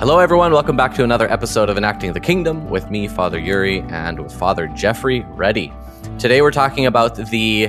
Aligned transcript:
Hello, 0.00 0.18
everyone. 0.18 0.50
Welcome 0.50 0.78
back 0.78 0.94
to 0.94 1.04
another 1.04 1.30
episode 1.30 1.68
of 1.68 1.76
Enacting 1.76 2.14
the 2.14 2.20
Kingdom 2.20 2.70
with 2.70 2.90
me, 2.90 3.06
Father 3.06 3.38
Yuri, 3.38 3.80
and 3.90 4.18
with 4.18 4.32
Father 4.32 4.66
Geoffrey 4.68 5.26
Ready. 5.32 5.70
Today, 6.18 6.40
we're 6.40 6.50
talking 6.50 6.86
about 6.86 7.16
the 7.16 7.68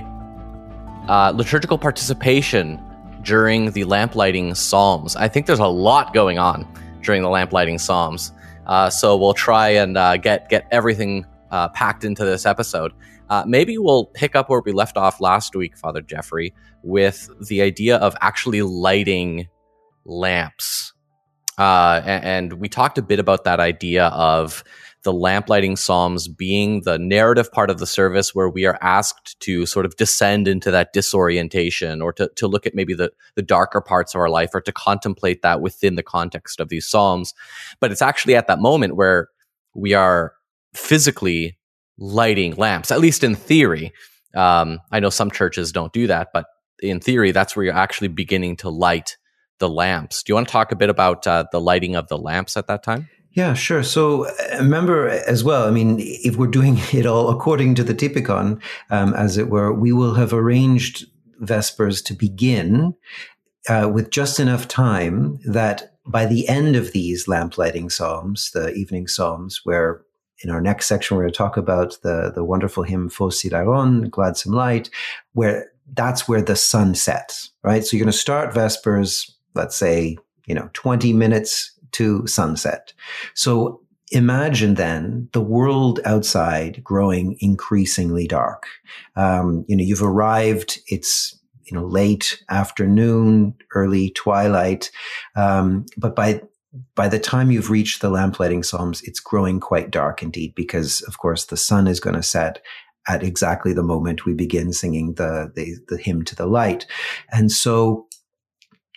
uh, 1.10 1.34
liturgical 1.36 1.78
participation 1.78 2.82
during 3.22 3.72
the 3.72 3.84
lamplighting 3.84 4.56
psalms. 4.56 5.18
I 5.18 5.28
think 5.28 5.46
there's 5.46 5.60
a 5.60 5.68
lot 5.68 6.14
going 6.14 6.40
on 6.40 6.66
during 7.02 7.22
the 7.22 7.28
lamplighting 7.28 7.78
psalms, 7.78 8.32
uh, 8.66 8.90
so 8.90 9.18
we'll 9.18 9.34
try 9.34 9.68
and 9.68 9.98
uh, 9.98 10.16
get 10.16 10.48
get 10.48 10.66
everything 10.72 11.26
uh, 11.52 11.68
packed 11.68 12.06
into 12.06 12.24
this 12.24 12.46
episode. 12.46 12.94
Uh, 13.30 13.44
maybe 13.46 13.78
we'll 13.78 14.06
pick 14.06 14.38
up 14.38 14.50
where 14.50 14.62
we 14.62 14.72
left 14.72 14.96
off 14.96 15.20
last 15.20 15.54
week, 15.54 15.76
Father 15.76 16.02
Geoffrey, 16.02 16.54
with 16.82 17.30
the 17.50 17.62
idea 17.62 17.98
of 17.98 18.16
actually 18.22 18.62
lighting 18.62 19.50
lamps 20.06 20.91
uh, 21.62 22.02
and, 22.06 22.24
and, 22.26 22.54
we 22.54 22.68
talked 22.68 22.98
a 22.98 23.04
bit 23.04 23.20
about 23.20 23.44
that 23.44 23.60
idea 23.60 24.08
of 24.08 24.64
the 25.04 25.14
lamplighting 25.14 25.76
psalms 25.76 26.28
being 26.28 26.82
the 26.82 26.98
narrative 26.98 27.52
part 27.52 27.70
of 27.70 27.78
the 27.78 27.86
service 27.86 28.34
where 28.34 28.50
we 28.50 28.66
are 28.66 28.80
asked 28.82 29.40
to 29.42 29.68
sort 29.68 29.86
of 29.86 29.96
descend 29.96 30.48
into 30.48 30.72
that 30.72 30.92
disorientation 30.92 32.02
or 32.02 32.14
to, 32.14 32.32
to 32.36 32.48
look 32.48 32.66
at 32.66 32.74
maybe 32.74 32.96
the, 32.96 33.12
the 33.36 33.44
darker 33.44 33.80
parts 33.80 34.16
of 34.16 34.20
our 34.20 34.30
life 34.30 34.50
or 34.56 34.62
to 34.62 34.72
contemplate 34.72 35.44
that 35.44 35.62
within 35.62 35.96
the 35.96 36.02
context 36.02 36.60
of 36.60 36.70
these 36.70 36.88
psalms. 36.88 37.32
But 37.80 37.92
it's 37.92 38.02
actually 38.02 38.36
at 38.36 38.48
that 38.48 38.60
moment 38.60 38.96
where 38.96 39.30
we 39.76 39.94
are 39.94 40.34
physically 40.74 41.60
lighting 42.00 42.56
lamps, 42.56 42.90
at 42.90 43.00
least 43.00 43.24
in 43.24 43.36
theory. 43.36 43.94
Um, 44.34 44.80
I 44.92 45.00
know 45.00 45.12
some 45.12 45.30
churches 45.30 45.72
don't 45.72 45.94
do 45.94 46.08
that, 46.08 46.30
but 46.34 46.48
in 46.82 47.00
theory, 47.00 47.32
that's 47.32 47.56
where 47.56 47.66
you're 47.66 47.76
actually 47.76 48.08
beginning 48.08 48.56
to 48.58 48.70
light 48.70 49.18
the 49.62 49.70
lamps. 49.70 50.22
Do 50.22 50.32
you 50.32 50.36
want 50.36 50.50
to 50.50 50.52
talk 50.52 50.74
a 50.74 50.76
bit 50.76 50.90
about 50.90 51.26
uh, 51.26 51.46
the 51.54 51.62
lighting 51.62 51.96
of 51.96 52.10
the 52.10 52.18
lamps 52.18 52.58
at 52.58 52.68
that 52.68 52.84
time? 52.84 53.08
Yeah, 53.34 53.54
sure. 53.54 53.84
So 53.84 54.26
uh, 54.28 54.58
remember 54.58 55.08
as 55.08 55.42
well, 55.42 55.66
I 55.66 55.72
mean, 55.72 55.96
if 56.00 56.36
we're 56.36 56.48
doing 56.48 56.78
it 56.92 57.06
all 57.06 57.30
according 57.30 57.76
to 57.76 57.84
the 57.84 57.94
Typikon, 57.94 58.62
um, 58.90 59.14
as 59.14 59.38
it 59.38 59.50
were, 59.50 59.72
we 59.74 59.94
will 59.94 60.16
have 60.16 60.34
arranged 60.34 61.06
Vespers 61.40 62.04
to 62.04 62.14
begin 62.14 62.94
uh, 63.70 63.90
with 63.92 64.12
just 64.12 64.40
enough 64.40 64.68
time 64.68 65.40
that 65.46 65.94
by 66.06 66.26
the 66.26 66.48
end 66.50 66.76
of 66.76 66.92
these 66.92 67.28
lamplighting 67.28 67.90
psalms, 67.90 68.52
the 68.52 68.74
evening 68.74 69.08
psalms, 69.08 69.62
where 69.64 70.02
in 70.44 70.50
our 70.50 70.62
next 70.62 70.88
section 70.88 71.16
we're 71.16 71.24
going 71.24 71.32
to 71.32 71.38
talk 71.38 71.58
about 71.58 71.98
the 72.02 72.32
the 72.34 72.44
wonderful 72.44 72.84
hymn 72.84 73.10
Phos 73.10 73.42
Hilaron, 73.42 74.10
Gladsome 74.10 74.54
Light, 74.54 74.90
where 75.34 75.72
that's 75.94 76.28
where 76.28 76.42
the 76.42 76.56
sun 76.56 76.96
sets, 76.96 77.52
right? 77.64 77.84
So 77.84 77.96
you're 77.96 78.04
going 78.04 78.12
to 78.12 78.18
start 78.18 78.54
Vespers 78.54 79.32
let's 79.54 79.76
say, 79.76 80.18
you 80.46 80.56
know, 80.56 80.70
20 80.74 81.14
minutes 81.14 81.72
to 81.94 82.26
sunset. 82.28 82.94
So 83.34 83.82
imagine 84.12 84.76
then 84.76 85.30
the 85.32 85.42
world 85.42 86.00
outside 86.06 86.84
growing 86.84 87.38
increasingly 87.40 88.28
dark. 88.28 88.66
Um, 89.16 89.66
you 89.68 89.76
know, 89.76 89.84
you've 89.84 90.04
arrived, 90.04 90.80
it's, 90.88 91.38
you 91.64 91.78
know, 91.78 91.86
late 91.86 92.44
afternoon, 92.50 93.56
early 93.74 94.12
twilight. 94.12 94.92
Um, 95.36 95.86
but 95.98 96.16
by, 96.16 96.42
by 96.96 97.08
the 97.08 97.20
time 97.20 97.52
you've 97.52 97.70
reached 97.70 98.02
the 98.02 98.10
lamplighting 98.10 98.64
psalms, 98.64 99.02
it's 99.04 99.20
growing 99.20 99.60
quite 99.60 99.92
dark 99.92 100.22
indeed, 100.22 100.54
because 100.56 101.02
of 101.04 101.18
course 101.18 101.46
the 101.46 101.58
sun 101.58 101.88
is 101.88 102.00
going 102.00 102.16
to 102.16 102.24
set 102.24 102.62
at 103.08 103.24
exactly 103.24 103.74
the 103.74 103.84
moment 103.84 104.26
we 104.26 104.34
begin 104.34 104.74
singing 104.74 105.14
the, 105.16 105.52
the, 105.56 105.76
the 105.88 105.98
hymn 105.98 106.24
to 106.24 106.36
the 106.36 106.46
light. 106.46 106.86
And 107.32 107.52
so 107.52 108.08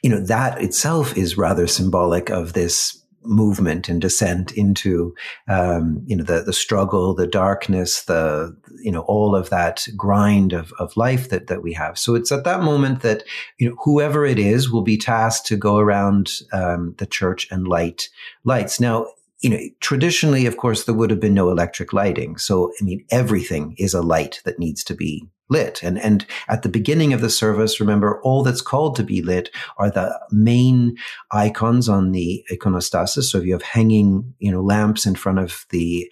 you 0.05 0.11
know, 0.11 0.21
that 0.21 0.61
itself 0.61 1.17
is 1.17 1.39
rather 1.39 1.67
symbolic 1.67 2.29
of 2.29 2.53
this 2.53 3.03
movement 3.23 3.89
and 3.89 4.03
descent 4.03 4.53
into 4.53 5.15
um, 5.49 6.03
you 6.05 6.15
know 6.15 6.23
the 6.23 6.43
the 6.43 6.53
struggle, 6.53 7.15
the 7.15 7.27
darkness, 7.27 8.03
the 8.03 8.55
you 8.83 8.93
know 8.93 9.01
all 9.09 9.35
of 9.35 9.49
that 9.49 9.89
grind 9.97 10.53
of 10.53 10.75
of 10.79 10.95
life 10.99 11.31
that 11.31 11.47
that 11.47 11.63
we 11.63 11.73
have. 11.73 11.99
So 11.99 12.15
it's 12.15 12.31
at 12.31 12.45
that 12.45 12.61
moment 12.61 13.01
that 13.01 13.25
you 13.57 13.67
know 13.67 13.77
whoever 13.83 14.27
it 14.27 14.39
is 14.39 14.71
will 14.71 14.83
be 14.83 14.99
tasked 14.99 15.47
to 15.47 15.57
go 15.57 15.79
around 15.79 16.33
um, 16.53 16.95
the 16.99 17.07
church 17.07 17.49
and 17.51 17.67
light 17.67 18.11
lights. 18.45 18.79
Now 18.79 19.07
you 19.41 19.51
know, 19.51 19.61
traditionally, 19.81 20.45
of 20.45 20.59
course, 20.59 20.85
there 20.85 20.95
would 20.95 21.11
have 21.11 21.21
been 21.21 21.35
no 21.35 21.51
electric 21.51 21.93
lighting. 21.93 22.39
So, 22.39 22.73
I 22.81 22.85
mean, 22.85 23.05
everything 23.11 23.75
is 23.77 23.93
a 23.93 24.01
light 24.01 24.41
that 24.47 24.59
needs 24.59 24.83
to 24.85 24.95
be 24.95 25.29
lit. 25.51 25.83
And, 25.83 25.99
and 25.99 26.27
at 26.49 26.63
the 26.63 26.69
beginning 26.69 27.13
of 27.13 27.21
the 27.21 27.31
service, 27.31 27.81
remember, 27.81 28.21
all 28.23 28.43
that's 28.43 28.63
called 28.63 28.97
to 28.97 29.03
be 29.03 29.23
lit 29.23 29.51
are 29.77 29.91
the 29.91 30.19
main 30.31 30.97
icons 31.31 31.89
on 31.89 32.13
the 32.13 32.45
iconostasis. 32.51 33.25
So 33.25 33.39
if 33.39 33.45
you 33.45 33.53
have 33.53 33.63
hanging, 33.63 34.35
you 34.39 34.51
know, 34.51 34.63
lamps 34.63 35.07
in 35.07 35.15
front 35.15 35.39
of 35.39 35.67
the 35.71 36.11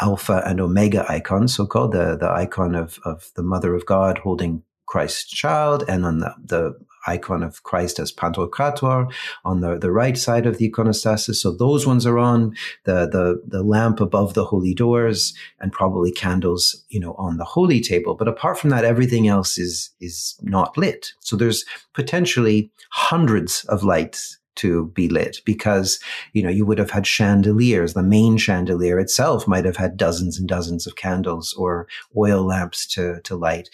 alpha 0.00 0.42
and 0.44 0.60
omega 0.60 1.04
icon, 1.08 1.48
so 1.48 1.66
called 1.66 1.92
the, 1.92 2.16
the 2.16 2.30
icon 2.30 2.74
of, 2.74 2.98
of 3.04 3.30
the 3.36 3.42
mother 3.42 3.74
of 3.74 3.86
God 3.86 4.18
holding 4.18 4.62
Christ's 4.86 5.26
child 5.26 5.84
and 5.88 6.04
on 6.04 6.18
the, 6.18 6.34
the 6.44 6.74
icon 7.06 7.42
of 7.42 7.62
Christ 7.62 7.98
as 7.98 8.12
Pantocrator 8.12 9.12
on 9.44 9.60
the, 9.60 9.78
the 9.78 9.90
right 9.90 10.16
side 10.16 10.46
of 10.46 10.58
the 10.58 10.70
iconostasis. 10.70 11.36
So 11.36 11.52
those 11.52 11.86
ones 11.86 12.06
are 12.06 12.18
on 12.18 12.54
the, 12.84 13.06
the, 13.06 13.42
the 13.46 13.62
lamp 13.62 14.00
above 14.00 14.34
the 14.34 14.44
holy 14.44 14.74
doors 14.74 15.34
and 15.60 15.72
probably 15.72 16.12
candles, 16.12 16.84
you 16.88 17.00
know, 17.00 17.14
on 17.14 17.36
the 17.36 17.44
holy 17.44 17.80
table. 17.80 18.14
But 18.14 18.28
apart 18.28 18.58
from 18.58 18.70
that, 18.70 18.84
everything 18.84 19.28
else 19.28 19.58
is, 19.58 19.90
is 20.00 20.38
not 20.42 20.76
lit. 20.76 21.12
So 21.20 21.36
there's 21.36 21.64
potentially 21.92 22.70
hundreds 22.90 23.64
of 23.64 23.82
lights 23.82 24.38
to 24.56 24.86
be 24.88 25.08
lit 25.08 25.40
because 25.44 25.98
you 26.32 26.42
know 26.42 26.48
you 26.48 26.64
would 26.64 26.78
have 26.78 26.90
had 26.90 27.06
chandeliers 27.06 27.94
the 27.94 28.02
main 28.02 28.36
chandelier 28.36 28.98
itself 28.98 29.48
might 29.48 29.64
have 29.64 29.76
had 29.76 29.96
dozens 29.96 30.38
and 30.38 30.48
dozens 30.48 30.86
of 30.86 30.96
candles 30.96 31.52
or 31.54 31.88
oil 32.16 32.44
lamps 32.44 32.86
to 32.86 33.20
to 33.22 33.34
light 33.34 33.68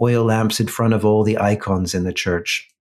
oil 0.00 0.24
lamps 0.24 0.60
in 0.60 0.66
front 0.66 0.94
of 0.94 1.04
all 1.04 1.22
the 1.22 1.38
icons 1.38 1.94
in 1.94 2.04
the 2.04 2.12
church 2.12 2.71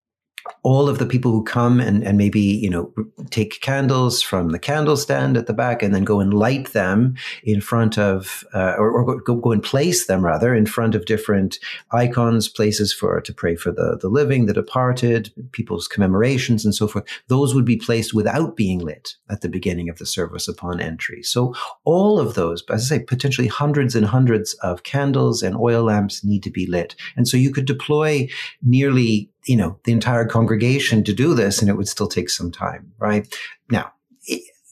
all 0.63 0.89
of 0.89 1.00
the 1.00 1.06
people 1.06 1.31
who 1.31 1.44
come 1.44 1.79
and, 1.79 2.03
and 2.03 2.17
maybe, 2.17 2.39
you 2.39 2.69
know, 2.69 2.94
take 3.29 3.62
candles 3.62 4.22
from 4.22 4.50
the 4.50 4.59
candle 4.59 4.95
stand 4.95 5.38
at 5.38 5.47
the 5.47 5.53
back 5.53 5.81
and 5.81 5.95
then 5.95 6.03
go 6.03 6.19
and 6.19 6.34
light 6.34 6.73
them 6.73 7.16
in 7.44 7.62
front 7.62 7.97
of, 7.97 8.44
uh, 8.53 8.75
or, 8.78 8.91
or 8.91 9.19
go, 9.22 9.35
go 9.35 9.51
and 9.51 9.63
place 9.63 10.06
them 10.06 10.23
rather 10.23 10.53
in 10.53 10.66
front 10.66 10.95
of 10.95 11.06
different 11.06 11.57
icons, 11.91 12.47
places 12.47 12.94
for, 12.94 13.19
to 13.22 13.34
pray 13.34 13.56
for 13.56 13.72
the, 13.72 13.97
the 14.01 14.09
living, 14.09 14.45
the 14.45 14.53
departed, 14.53 15.34
people's 15.51 15.88
commemorations 15.88 16.63
and 16.66 16.75
so 16.75 16.88
forth. 16.88 17.06
Those 17.28 17.56
would 17.56 17.66
be 17.66 17.78
placed 17.78 18.13
without 18.13 18.56
being 18.56 18.79
lit 18.79 19.16
at 19.29 19.41
the 19.41 19.50
beginning 19.50 19.90
of 19.90 19.97
the 19.97 20.06
service 20.06 20.47
upon 20.47 20.79
entry. 20.79 21.23
So 21.23 21.56
all 21.84 22.19
of 22.19 22.35
those, 22.35 22.64
as 22.70 22.91
I 22.91 22.97
say, 22.97 23.03
potentially 23.03 23.47
hundreds 23.47 23.96
and 23.96 24.05
hundreds 24.05 24.53
of 24.55 24.84
candles 24.84 25.41
and 25.41 25.55
oil 25.55 25.84
lamps 25.84 26.23
need 26.23 26.43
to 26.43 26.52
be 26.52 26.67
lit. 26.67 26.96
And 27.16 27.28
so 27.28 27.37
you 27.37 27.52
could 27.52 27.66
deploy 27.66 28.28
nearly 28.61 29.30
you 29.46 29.58
know, 29.58 29.79
the 29.84 29.91
entire 29.91 30.26
congregation 30.26 31.03
to 31.03 31.14
do 31.14 31.34
this 31.34 31.61
and 31.61 31.70
it 31.70 31.78
would 31.78 31.88
still 31.88 32.08
take 32.08 32.29
some 32.29 32.52
time, 32.52 32.91
right? 32.99 33.34
Now, 33.70 33.93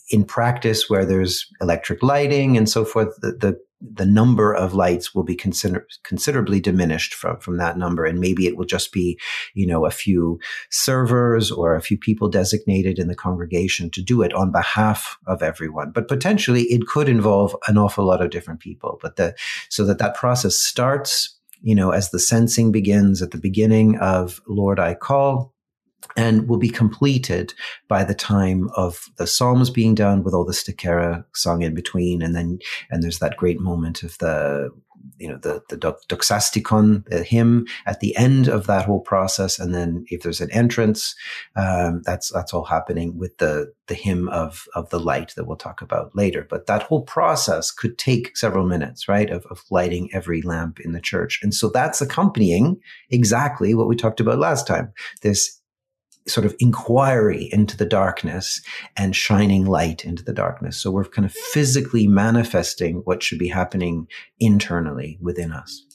in 0.10 0.26
practice 0.26 0.90
where 0.90 1.06
there's 1.06 1.48
electric 1.62 2.02
lighting 2.04 2.58
and 2.58 2.68
so 2.68 2.84
forth, 2.84 3.16
the, 3.22 3.32
the, 3.32 3.60
the 3.82 4.06
number 4.06 4.54
of 4.54 4.74
lights 4.74 5.16
will 5.16 5.24
be 5.24 5.36
consider- 5.36 5.88
considerably 6.04 6.60
diminished 6.60 7.14
from, 7.14 7.40
from 7.40 7.58
that 7.58 7.78
number. 7.78 8.06
And 8.06 8.20
maybe 8.20 8.46
it 8.46 8.58
will 8.58 8.66
just 8.66 8.92
be, 8.92 9.20
you 9.54 9.66
know, 9.66 9.86
a 9.86 9.92
few 9.92 10.40
servers 10.70 11.52
or 11.52 11.76
a 11.76 11.82
few 11.82 11.98
people 11.98 12.28
designated 12.28 13.00
in 13.00 13.08
the 13.08 13.16
congregation 13.16 13.90
to 13.92 14.02
do 14.02 14.22
it 14.22 14.34
on 14.34 14.52
behalf 14.52 15.18
of 15.28 15.42
everyone. 15.42 15.92
But 15.92 16.08
potentially 16.08 16.64
it 16.64 16.88
could 16.88 17.08
involve 17.08 17.56
an 17.68 17.78
awful 17.78 18.06
lot 18.06 18.22
of 18.22 18.32
different 18.32 18.60
people. 18.60 19.00
But 19.02 19.16
the, 19.16 19.36
so 19.70 19.86
that 19.86 20.00
that 20.00 20.16
process 20.16 20.56
starts 20.56 21.39
you 21.62 21.76
know, 21.76 21.92
as 21.92 22.12
the 22.12 22.20
censing 22.20 22.72
begins 22.72 23.22
at 23.22 23.32
the 23.32 23.38
beginning 23.38 23.98
of 24.00 24.42
Lord 24.48 24.80
I 24.80 24.94
Call 24.94 25.54
and 26.16 26.48
will 26.48 26.58
be 26.58 26.70
completed 26.70 27.54
by 27.88 28.04
the 28.04 28.16
time 28.16 28.70
of 28.76 29.06
the 29.18 29.28
psalms 29.28 29.70
being 29.70 29.96
done 29.96 30.24
with 30.24 30.34
all 30.34 30.46
the 30.46 30.54
stichera 30.54 31.26
sung 31.34 31.62
in 31.62 31.74
between. 31.74 32.22
And 32.22 32.36
then 32.36 32.60
and 32.90 33.04
there's 33.04 33.20
that 33.20 33.38
great 33.38 33.60
moment 33.60 34.04
of 34.04 34.18
the 34.20 34.70
you 35.18 35.28
know, 35.28 35.38
the, 35.38 35.62
the 35.70 35.78
doxastikon, 35.78 37.06
the 37.10 37.24
hymn 37.24 37.66
at 37.86 38.00
the 38.00 38.16
end 38.16 38.48
of 38.48 38.68
that 38.68 38.86
whole 38.86 39.02
process. 39.02 39.60
And 39.60 39.74
then 39.74 40.06
if 40.08 40.22
there's 40.22 40.42
an 40.42 40.52
entrance, 40.52 41.16
um, 41.56 42.02
that's, 42.04 42.32
that's 42.32 42.54
all 42.54 42.64
happening 42.64 43.18
with 43.18 43.38
the, 43.38 43.74
the 43.88 43.96
hymn 43.96 44.30
of, 44.30 44.66
of 44.76 44.90
the 44.90 45.00
light 45.00 45.34
that 45.36 45.46
we'll 45.46 45.58
talk 45.58 45.82
about 45.82 46.16
later. 46.16 46.46
But 46.50 46.68
that 46.68 46.84
whole 46.84 47.04
process 47.04 47.72
could 47.72 47.98
take 47.98 48.38
several 48.38 48.66
minutes, 48.66 49.08
right? 49.08 49.30
Of, 49.30 49.46
of 49.48 49.64
lighting 49.70 50.10
every 50.14 50.42
lamp 50.42 50.80
in 50.80 50.94
the 50.94 51.02
church. 51.02 51.40
And 51.44 51.54
so 51.54 51.70
that's 51.70 52.02
accompanying 52.02 52.80
exactly 53.10 53.74
what 53.74 53.88
we 53.88 53.96
talked 53.96 54.20
about 54.20 54.40
last 54.40 54.68
time. 54.68 54.94
This 55.22 55.59
sort 56.28 56.46
of 56.46 56.56
inquiry 56.60 57.50
into 57.52 57.76
the 57.76 57.86
darkness 57.86 58.62
and 58.96 59.16
shining 59.16 59.66
light 59.66 60.06
into 60.06 60.24
the 60.24 60.34
darkness. 60.34 60.78
So 60.78 60.92
we're 60.92 61.06
kind 61.06 61.26
of 61.26 61.34
physically 61.34 62.08
manifesting 62.08 62.98
what 63.06 63.24
should 63.24 63.40
be 63.40 63.48
happening 63.48 64.08
internally 64.40 65.18
within 65.22 65.52
us. 65.52 65.86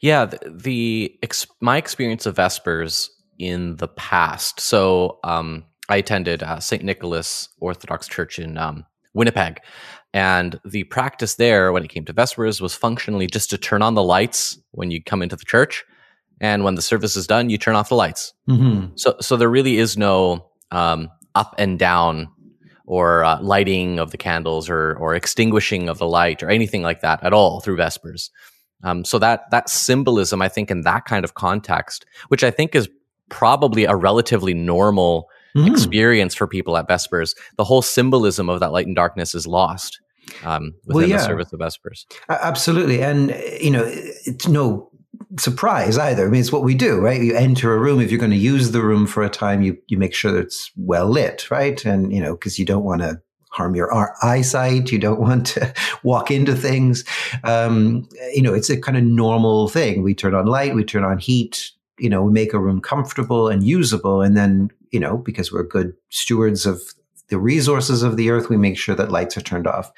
Yeah, 0.00 0.26
the, 0.26 0.38
the 0.50 1.18
ex, 1.22 1.46
my 1.60 1.76
experience 1.76 2.26
of 2.26 2.36
Vespers 2.36 3.10
in 3.38 3.76
the 3.76 3.88
past. 3.88 4.60
So 4.60 5.18
um, 5.24 5.64
I 5.88 5.96
attended 5.96 6.42
uh, 6.42 6.60
St. 6.60 6.82
Nicholas 6.82 7.48
Orthodox 7.60 8.08
Church 8.08 8.38
in 8.38 8.58
um, 8.58 8.84
Winnipeg. 9.14 9.60
And 10.14 10.58
the 10.64 10.84
practice 10.84 11.34
there 11.34 11.72
when 11.72 11.84
it 11.84 11.90
came 11.90 12.04
to 12.06 12.12
Vespers 12.12 12.60
was 12.60 12.74
functionally 12.74 13.26
just 13.26 13.50
to 13.50 13.58
turn 13.58 13.82
on 13.82 13.94
the 13.94 14.02
lights 14.02 14.58
when 14.70 14.90
you 14.90 15.02
come 15.02 15.22
into 15.22 15.36
the 15.36 15.44
church 15.44 15.84
and 16.40 16.64
when 16.64 16.74
the 16.74 16.82
service 16.82 17.16
is 17.16 17.26
done, 17.26 17.50
you 17.50 17.58
turn 17.58 17.74
off 17.74 17.88
the 17.88 17.94
lights. 17.94 18.32
Mm-hmm. 18.48 18.92
So, 18.96 19.16
so 19.20 19.36
there 19.36 19.48
really 19.48 19.78
is 19.78 19.96
no 19.96 20.50
um, 20.70 21.10
up 21.34 21.54
and 21.58 21.78
down 21.78 22.28
or 22.86 23.24
uh, 23.24 23.40
lighting 23.42 23.98
of 23.98 24.10
the 24.10 24.16
candles 24.16 24.70
or 24.70 24.96
or 24.96 25.14
extinguishing 25.14 25.88
of 25.88 25.98
the 25.98 26.06
light 26.06 26.42
or 26.42 26.48
anything 26.48 26.82
like 26.82 27.00
that 27.02 27.22
at 27.22 27.32
all 27.32 27.60
through 27.60 27.76
Vespers. 27.76 28.30
Um, 28.82 29.04
so 29.04 29.18
that 29.18 29.50
that 29.50 29.68
symbolism, 29.68 30.40
I 30.40 30.48
think, 30.48 30.70
in 30.70 30.82
that 30.82 31.04
kind 31.04 31.24
of 31.24 31.34
context, 31.34 32.06
which 32.28 32.44
I 32.44 32.50
think 32.50 32.74
is 32.74 32.88
probably 33.28 33.84
a 33.84 33.94
relatively 33.94 34.54
normal 34.54 35.28
mm. 35.56 35.70
experience 35.70 36.34
for 36.34 36.46
people 36.46 36.76
at 36.76 36.88
Vespers, 36.88 37.34
the 37.56 37.64
whole 37.64 37.82
symbolism 37.82 38.48
of 38.48 38.60
that 38.60 38.72
light 38.72 38.86
and 38.86 38.96
darkness 38.96 39.34
is 39.34 39.46
lost 39.46 40.00
um, 40.44 40.74
within 40.86 41.02
well, 41.02 41.08
yeah. 41.08 41.16
the 41.18 41.24
service 41.24 41.52
of 41.52 41.58
Vespers. 41.60 42.06
Absolutely, 42.28 43.02
and 43.02 43.30
you 43.60 43.70
know, 43.70 43.84
it's 43.86 44.48
no 44.48 44.90
surprise 45.36 45.98
either. 45.98 46.26
I 46.26 46.30
mean, 46.30 46.40
it's 46.40 46.52
what 46.52 46.62
we 46.62 46.74
do, 46.74 47.00
right? 47.00 47.20
You 47.20 47.34
enter 47.34 47.74
a 47.74 47.78
room. 47.78 48.00
If 48.00 48.10
you're 48.10 48.20
going 48.20 48.30
to 48.30 48.36
use 48.36 48.70
the 48.70 48.82
room 48.82 49.06
for 49.06 49.22
a 49.22 49.28
time, 49.28 49.62
you, 49.62 49.76
you 49.88 49.98
make 49.98 50.14
sure 50.14 50.32
that 50.32 50.40
it's 50.40 50.70
well 50.76 51.08
lit, 51.08 51.50
right? 51.50 51.84
And, 51.84 52.12
you 52.12 52.20
know, 52.20 52.36
cause 52.36 52.58
you 52.58 52.64
don't 52.64 52.84
want 52.84 53.02
to 53.02 53.20
harm 53.50 53.74
your 53.74 54.14
eyesight. 54.22 54.90
You 54.90 54.98
don't 54.98 55.20
want 55.28 55.46
to 55.48 55.72
walk 56.02 56.30
into 56.30 56.54
things. 56.54 57.04
Um, 57.44 58.08
you 58.34 58.42
know, 58.42 58.54
it's 58.54 58.70
a 58.70 58.80
kind 58.80 58.96
of 58.96 59.04
normal 59.04 59.68
thing. 59.68 60.02
We 60.02 60.14
turn 60.14 60.34
on 60.34 60.46
light, 60.46 60.74
we 60.74 60.84
turn 60.84 61.04
on 61.04 61.18
heat, 61.18 61.72
you 61.98 62.08
know, 62.08 62.22
we 62.22 62.32
make 62.32 62.54
a 62.54 62.58
room 62.58 62.80
comfortable 62.80 63.48
and 63.48 63.64
usable. 63.64 64.22
And 64.22 64.36
then, 64.36 64.70
you 64.90 65.00
know, 65.00 65.18
because 65.18 65.52
we're 65.52 65.64
good 65.64 65.94
stewards 66.08 66.64
of 66.64 66.80
the 67.28 67.38
resources 67.38 68.02
of 68.02 68.16
the 68.16 68.30
earth, 68.30 68.48
we 68.48 68.56
make 68.56 68.78
sure 68.78 68.94
that 68.94 69.10
lights 69.10 69.36
are 69.36 69.42
turned 69.42 69.66
off 69.66 69.90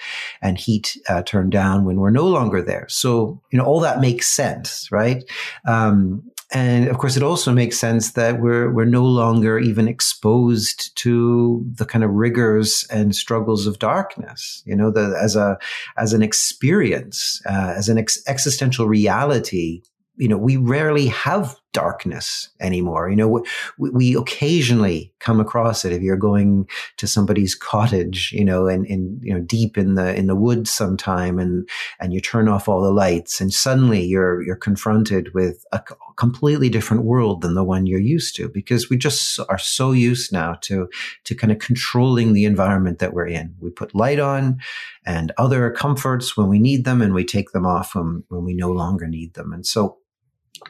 and 0.42 0.58
heat 0.58 0.96
uh, 1.08 1.22
turned 1.22 1.52
down 1.52 1.84
when 1.84 1.96
we're 2.00 2.10
no 2.10 2.26
longer 2.26 2.62
there. 2.62 2.86
So, 2.88 3.40
you 3.50 3.58
know, 3.58 3.64
all 3.64 3.80
that 3.80 4.00
makes 4.00 4.28
sense, 4.28 4.88
right? 4.90 5.24
Um, 5.66 6.22
and 6.52 6.88
of 6.88 6.98
course, 6.98 7.16
it 7.16 7.22
also 7.22 7.52
makes 7.52 7.78
sense 7.78 8.12
that 8.12 8.40
we're 8.40 8.72
we're 8.72 8.84
no 8.84 9.04
longer 9.04 9.60
even 9.60 9.86
exposed 9.86 10.96
to 10.96 11.64
the 11.76 11.84
kind 11.84 12.02
of 12.02 12.10
rigors 12.10 12.84
and 12.90 13.14
struggles 13.14 13.68
of 13.68 13.78
darkness. 13.78 14.60
You 14.66 14.74
know, 14.74 14.90
the, 14.90 15.16
as 15.22 15.36
a 15.36 15.58
as 15.96 16.12
an 16.12 16.22
experience, 16.22 17.40
uh, 17.46 17.74
as 17.76 17.88
an 17.88 17.98
ex- 17.98 18.22
existential 18.26 18.88
reality 18.88 19.82
you 20.20 20.28
know, 20.28 20.36
we 20.36 20.58
rarely 20.58 21.06
have 21.06 21.56
darkness 21.72 22.48
anymore. 22.60 23.08
You 23.08 23.16
know, 23.16 23.44
we, 23.78 23.90
we, 23.90 24.16
occasionally 24.16 25.12
come 25.20 25.38
across 25.38 25.84
it 25.84 25.92
if 25.92 26.02
you're 26.02 26.16
going 26.16 26.68
to 26.96 27.06
somebody's 27.06 27.54
cottage, 27.54 28.32
you 28.32 28.44
know, 28.44 28.66
and, 28.66 28.84
and, 28.86 29.20
you 29.22 29.32
know, 29.32 29.40
deep 29.40 29.78
in 29.78 29.94
the, 29.94 30.14
in 30.14 30.26
the 30.26 30.34
woods 30.34 30.70
sometime 30.70 31.38
and, 31.38 31.68
and 32.00 32.12
you 32.12 32.20
turn 32.20 32.48
off 32.48 32.68
all 32.68 32.82
the 32.82 32.90
lights 32.90 33.40
and 33.40 33.52
suddenly 33.52 34.04
you're, 34.04 34.42
you're 34.42 34.56
confronted 34.56 35.32
with 35.32 35.64
a 35.72 35.80
completely 36.16 36.68
different 36.68 37.04
world 37.04 37.40
than 37.40 37.54
the 37.54 37.64
one 37.64 37.86
you're 37.86 38.00
used 38.00 38.34
to 38.36 38.48
because 38.48 38.90
we 38.90 38.96
just 38.96 39.38
are 39.48 39.58
so 39.58 39.92
used 39.92 40.32
now 40.32 40.54
to, 40.62 40.88
to 41.24 41.34
kind 41.34 41.52
of 41.52 41.60
controlling 41.60 42.32
the 42.32 42.44
environment 42.44 42.98
that 42.98 43.14
we're 43.14 43.28
in. 43.28 43.54
We 43.60 43.70
put 43.70 43.94
light 43.94 44.18
on 44.18 44.58
and 45.06 45.32
other 45.38 45.70
comforts 45.70 46.36
when 46.36 46.48
we 46.48 46.58
need 46.58 46.84
them 46.84 47.00
and 47.00 47.14
we 47.14 47.24
take 47.24 47.52
them 47.52 47.64
off 47.64 47.94
when, 47.94 48.24
when 48.28 48.44
we 48.44 48.54
no 48.54 48.70
longer 48.70 49.06
need 49.06 49.34
them. 49.34 49.52
And 49.52 49.64
so, 49.64 49.98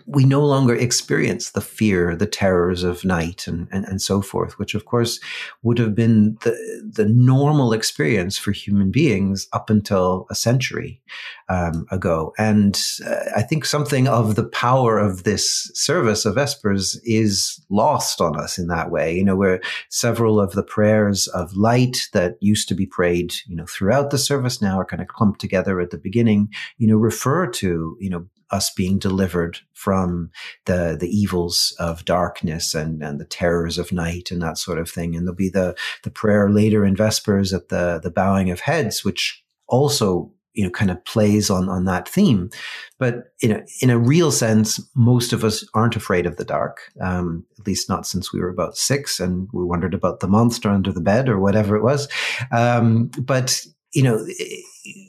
we 0.06 0.24
no 0.24 0.44
longer 0.44 0.74
experience 0.74 1.50
the 1.50 1.60
fear, 1.60 2.16
the 2.16 2.26
terrors 2.26 2.82
of 2.82 3.04
night 3.04 3.46
and, 3.46 3.68
and, 3.70 3.84
and 3.86 4.02
so 4.02 4.20
forth, 4.20 4.58
which 4.58 4.74
of 4.74 4.84
course 4.84 5.20
would 5.62 5.78
have 5.78 5.94
been 5.94 6.36
the, 6.42 6.90
the 6.94 7.06
normal 7.06 7.72
experience 7.72 8.36
for 8.36 8.52
human 8.52 8.90
beings 8.90 9.48
up 9.52 9.70
until 9.70 10.26
a 10.30 10.34
century 10.34 11.00
um, 11.48 11.86
ago. 11.90 12.32
And 12.38 12.80
uh, 13.06 13.30
I 13.36 13.42
think 13.42 13.64
something 13.64 14.08
of 14.08 14.34
the 14.34 14.48
power 14.48 14.98
of 14.98 15.24
this 15.24 15.70
service 15.74 16.24
of 16.24 16.34
Vespers 16.34 17.00
is 17.04 17.60
lost 17.68 18.20
on 18.20 18.38
us 18.38 18.58
in 18.58 18.68
that 18.68 18.90
way, 18.90 19.14
you 19.14 19.24
know, 19.24 19.36
where 19.36 19.60
several 19.88 20.40
of 20.40 20.52
the 20.52 20.62
prayers 20.62 21.26
of 21.28 21.56
light 21.56 22.08
that 22.12 22.36
used 22.40 22.68
to 22.68 22.74
be 22.74 22.86
prayed, 22.86 23.34
you 23.46 23.56
know, 23.56 23.66
throughout 23.66 24.10
the 24.10 24.18
service 24.18 24.62
now 24.62 24.78
are 24.78 24.84
kind 24.84 25.02
of 25.02 25.08
clumped 25.08 25.40
together 25.40 25.80
at 25.80 25.90
the 25.90 25.98
beginning, 25.98 26.48
you 26.78 26.88
know, 26.88 26.96
refer 26.96 27.46
to, 27.46 27.96
you 28.00 28.10
know, 28.10 28.26
us 28.50 28.70
being 28.70 28.98
delivered 28.98 29.58
from 29.72 30.30
the 30.66 30.96
the 30.98 31.08
evils 31.08 31.74
of 31.78 32.04
darkness 32.04 32.74
and 32.74 33.02
and 33.02 33.20
the 33.20 33.24
terrors 33.24 33.78
of 33.78 33.92
night 33.92 34.30
and 34.30 34.42
that 34.42 34.58
sort 34.58 34.78
of 34.78 34.90
thing. 34.90 35.14
And 35.16 35.26
there'll 35.26 35.36
be 35.36 35.48
the 35.48 35.76
the 36.02 36.10
prayer 36.10 36.50
later 36.50 36.84
in 36.84 36.96
Vespers 36.96 37.52
at 37.52 37.68
the 37.68 38.00
the 38.02 38.10
bowing 38.10 38.50
of 38.50 38.60
heads, 38.60 39.04
which 39.04 39.42
also 39.66 40.32
you 40.54 40.64
know 40.64 40.70
kind 40.70 40.90
of 40.90 41.04
plays 41.04 41.48
on 41.48 41.68
on 41.68 41.84
that 41.84 42.08
theme 42.08 42.50
but 42.98 43.32
in 43.40 43.52
a 43.52 43.62
in 43.80 43.90
a 43.90 43.98
real 43.98 44.32
sense 44.32 44.80
most 44.94 45.32
of 45.32 45.44
us 45.44 45.64
aren't 45.74 45.96
afraid 45.96 46.26
of 46.26 46.36
the 46.36 46.44
dark 46.44 46.80
um, 47.00 47.44
at 47.58 47.66
least 47.66 47.88
not 47.88 48.06
since 48.06 48.32
we 48.32 48.40
were 48.40 48.48
about 48.48 48.76
six 48.76 49.20
and 49.20 49.48
we 49.52 49.64
wondered 49.64 49.94
about 49.94 50.20
the 50.20 50.28
monster 50.28 50.68
under 50.68 50.92
the 50.92 51.00
bed 51.00 51.28
or 51.28 51.38
whatever 51.38 51.76
it 51.76 51.82
was 51.82 52.08
um, 52.50 53.06
but 53.20 53.64
you 53.94 54.02
know 54.02 54.24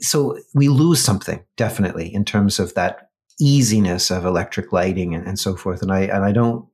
so 0.02 0.38
we 0.54 0.68
lose 0.68 1.02
something 1.02 1.44
definitely 1.58 2.14
in 2.14 2.26
terms 2.26 2.60
of 2.60 2.74
that 2.76 3.11
easiness 3.40 4.12
of 4.12 4.26
electric 4.26 4.72
lighting 4.72 5.16
and, 5.16 5.28
and 5.28 5.40
so 5.40 5.56
forth. 5.56 5.82
And 5.82 5.92
I 5.92 6.02
and 6.02 6.24
I 6.24 6.32
don't 6.32 6.66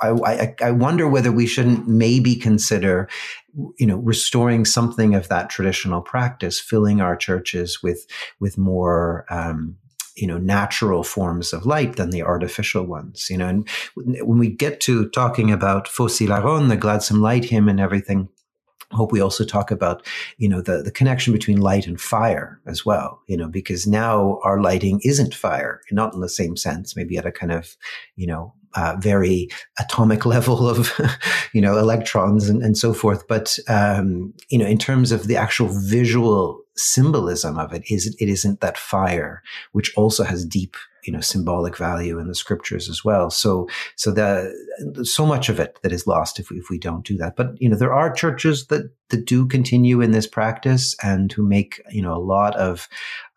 I, 0.00 0.08
I, 0.10 0.54
I, 0.62 0.70
wonder 0.72 1.08
whether 1.08 1.30
we 1.30 1.46
shouldn't 1.46 1.86
maybe 1.86 2.34
consider, 2.34 3.08
you 3.78 3.86
know, 3.86 3.96
restoring 3.96 4.64
something 4.64 5.14
of 5.14 5.28
that 5.28 5.50
traditional 5.50 6.00
practice, 6.02 6.58
filling 6.58 7.00
our 7.00 7.16
churches 7.16 7.82
with 7.82 8.06
with 8.40 8.58
more, 8.58 9.26
um, 9.30 9.76
you 10.16 10.26
know, 10.26 10.38
natural 10.38 11.04
forms 11.04 11.52
of 11.52 11.66
light 11.66 11.96
than 11.96 12.10
the 12.10 12.22
artificial 12.22 12.84
ones. 12.84 13.28
You 13.30 13.38
know, 13.38 13.46
and 13.46 13.68
when 13.94 14.38
we 14.38 14.48
get 14.48 14.80
to 14.82 15.08
talking 15.10 15.52
about 15.52 15.86
Phos 15.86 16.18
Hilaron 16.18 16.68
the 16.68 16.76
gladsome 16.76 17.20
light 17.20 17.44
hymn, 17.44 17.68
and 17.68 17.80
everything, 17.80 18.28
hope 18.92 19.12
we 19.12 19.20
also 19.20 19.44
talk 19.44 19.70
about 19.70 20.06
you 20.38 20.48
know 20.48 20.60
the 20.60 20.82
the 20.82 20.90
connection 20.90 21.32
between 21.32 21.60
light 21.60 21.86
and 21.86 22.00
fire 22.00 22.60
as 22.66 22.84
well 22.84 23.22
you 23.26 23.36
know 23.36 23.48
because 23.48 23.86
now 23.86 24.38
our 24.42 24.60
lighting 24.60 25.00
isn't 25.04 25.34
fire 25.34 25.80
not 25.90 26.14
in 26.14 26.20
the 26.20 26.28
same 26.28 26.56
sense 26.56 26.96
maybe 26.96 27.16
at 27.16 27.26
a 27.26 27.32
kind 27.32 27.52
of 27.52 27.76
you 28.16 28.26
know 28.26 28.52
uh, 28.74 28.96
very 29.00 29.48
atomic 29.78 30.24
level 30.26 30.68
of 30.68 30.92
you 31.52 31.60
know 31.60 31.78
electrons 31.78 32.48
and, 32.48 32.62
and 32.62 32.76
so 32.76 32.92
forth. 32.92 33.26
But 33.28 33.58
um, 33.68 34.32
you 34.48 34.58
know 34.58 34.66
in 34.66 34.78
terms 34.78 35.12
of 35.12 35.26
the 35.26 35.36
actual 35.36 35.68
visual 35.68 36.60
symbolism 36.76 37.58
of 37.58 37.72
it 37.72 37.82
is 37.90 38.14
it 38.18 38.28
isn't 38.28 38.60
that 38.60 38.78
fire 38.78 39.42
which 39.72 39.94
also 39.96 40.24
has 40.24 40.46
deep 40.46 40.76
you 41.10 41.16
know 41.16 41.20
symbolic 41.20 41.76
value 41.76 42.20
in 42.20 42.28
the 42.28 42.36
scriptures 42.36 42.88
as 42.88 43.04
well. 43.04 43.30
So 43.30 43.68
so 43.96 44.12
the 44.12 44.54
so 45.02 45.26
much 45.26 45.48
of 45.48 45.58
it 45.58 45.76
that 45.82 45.90
is 45.90 46.06
lost 46.06 46.38
if 46.38 46.50
we, 46.50 46.58
if 46.58 46.70
we 46.70 46.78
don't 46.78 47.04
do 47.04 47.16
that. 47.16 47.34
But 47.34 47.60
you 47.60 47.68
know 47.68 47.76
there 47.76 47.92
are 47.92 48.12
churches 48.12 48.68
that 48.68 48.92
that 49.08 49.24
do 49.24 49.48
continue 49.48 50.00
in 50.00 50.12
this 50.12 50.28
practice 50.28 50.94
and 51.02 51.32
who 51.32 51.42
make 51.42 51.82
you 51.90 52.00
know 52.00 52.14
a 52.14 52.22
lot 52.22 52.54
of 52.54 52.88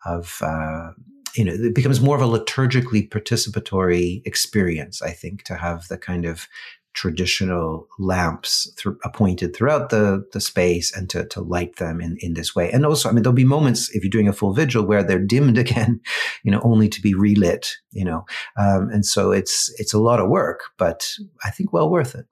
of 0.04 0.38
uh, 0.40 0.90
you 1.34 1.44
know 1.44 1.52
it 1.52 1.74
becomes 1.74 2.00
more 2.00 2.14
of 2.14 2.22
a 2.22 2.38
liturgically 2.38 3.08
participatory 3.08 4.22
experience 4.24 5.02
i 5.02 5.10
think 5.10 5.42
to 5.42 5.56
have 5.56 5.88
the 5.88 5.98
kind 5.98 6.24
of 6.24 6.46
traditional 6.94 7.88
lamps 7.98 8.72
th- 8.76 8.94
appointed 9.04 9.54
throughout 9.54 9.90
the, 9.90 10.24
the 10.32 10.40
space 10.40 10.96
and 10.96 11.10
to, 11.10 11.26
to 11.26 11.40
light 11.40 11.76
them 11.76 12.00
in, 12.00 12.16
in 12.20 12.34
this 12.34 12.54
way. 12.54 12.70
And 12.70 12.86
also, 12.86 13.08
I 13.08 13.12
mean, 13.12 13.22
there'll 13.22 13.34
be 13.34 13.44
moments 13.44 13.90
if 13.94 14.02
you're 14.02 14.10
doing 14.10 14.28
a 14.28 14.32
full 14.32 14.54
vigil 14.54 14.84
where 14.84 15.02
they're 15.02 15.18
dimmed 15.18 15.58
again, 15.64 16.00
you 16.42 16.50
know, 16.50 16.60
only 16.62 16.88
to 16.88 17.02
be 17.02 17.14
relit, 17.14 17.76
you 17.90 18.04
know. 18.04 18.24
Um, 18.56 18.88
and 18.90 19.04
so 19.04 19.32
it's, 19.32 19.72
it's 19.78 19.92
a 19.92 20.00
lot 20.00 20.20
of 20.20 20.30
work, 20.30 20.60
but 20.78 21.06
I 21.44 21.50
think 21.50 21.72
well 21.72 21.90
worth 21.90 22.14
it. 22.14 22.26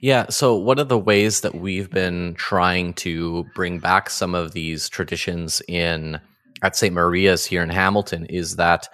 Yeah. 0.00 0.26
So, 0.28 0.54
one 0.54 0.78
of 0.78 0.88
the 0.88 0.98
ways 0.98 1.40
that 1.40 1.56
we've 1.56 1.90
been 1.90 2.34
trying 2.34 2.94
to 2.94 3.44
bring 3.54 3.80
back 3.80 4.10
some 4.10 4.34
of 4.34 4.52
these 4.52 4.88
traditions 4.88 5.60
in 5.66 6.20
at 6.62 6.76
St. 6.76 6.94
Maria's 6.94 7.44
here 7.44 7.62
in 7.62 7.70
Hamilton 7.70 8.24
is 8.26 8.56
that 8.56 8.88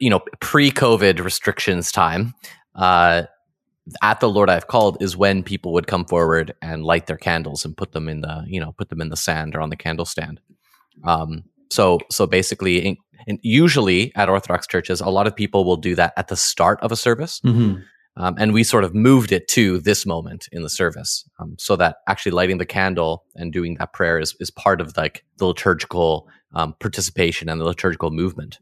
you 0.00 0.10
know 0.10 0.20
pre-COVID 0.40 1.22
restrictions 1.22 1.92
time. 1.92 2.34
Uh, 2.74 3.24
at 4.02 4.20
the 4.20 4.28
Lord 4.28 4.50
I've 4.50 4.66
called 4.66 4.96
is 5.00 5.16
when 5.16 5.42
people 5.42 5.72
would 5.72 5.86
come 5.86 6.04
forward 6.04 6.54
and 6.62 6.84
light 6.84 7.06
their 7.06 7.16
candles 7.16 7.64
and 7.64 7.76
put 7.76 7.92
them 7.92 8.08
in 8.08 8.20
the 8.20 8.44
you 8.46 8.60
know 8.60 8.72
put 8.72 8.88
them 8.88 9.00
in 9.00 9.08
the 9.08 9.16
sand 9.16 9.54
or 9.54 9.60
on 9.60 9.70
the 9.70 9.76
candle 9.76 10.06
stand. 10.06 10.40
Um, 11.04 11.44
so 11.70 12.00
so 12.10 12.26
basically, 12.26 12.78
in, 12.78 12.96
in 13.26 13.38
usually 13.42 14.12
at 14.16 14.28
Orthodox 14.28 14.66
churches, 14.66 15.00
a 15.00 15.08
lot 15.08 15.26
of 15.26 15.34
people 15.34 15.64
will 15.64 15.76
do 15.76 15.94
that 15.94 16.12
at 16.16 16.28
the 16.28 16.36
start 16.36 16.80
of 16.82 16.92
a 16.92 16.96
service. 16.96 17.40
Mm-hmm. 17.40 17.82
Um, 18.16 18.34
and 18.38 18.52
we 18.52 18.64
sort 18.64 18.84
of 18.84 18.94
moved 18.94 19.30
it 19.32 19.46
to 19.48 19.78
this 19.78 20.04
moment 20.04 20.48
in 20.52 20.62
the 20.62 20.68
service 20.68 21.24
um, 21.38 21.54
so 21.58 21.76
that 21.76 21.98
actually 22.08 22.32
lighting 22.32 22.58
the 22.58 22.66
candle 22.66 23.24
and 23.36 23.52
doing 23.52 23.76
that 23.76 23.92
prayer 23.92 24.18
is, 24.18 24.34
is 24.40 24.50
part 24.50 24.80
of 24.80 24.96
like 24.96 25.24
the 25.38 25.46
liturgical 25.46 26.28
um, 26.52 26.74
participation 26.80 27.48
and 27.48 27.60
the 27.60 27.64
liturgical 27.64 28.10
movement. 28.10 28.58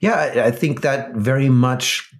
Yeah, 0.00 0.44
I 0.44 0.50
think 0.50 0.80
that 0.80 1.14
very 1.14 1.50
much 1.50 2.10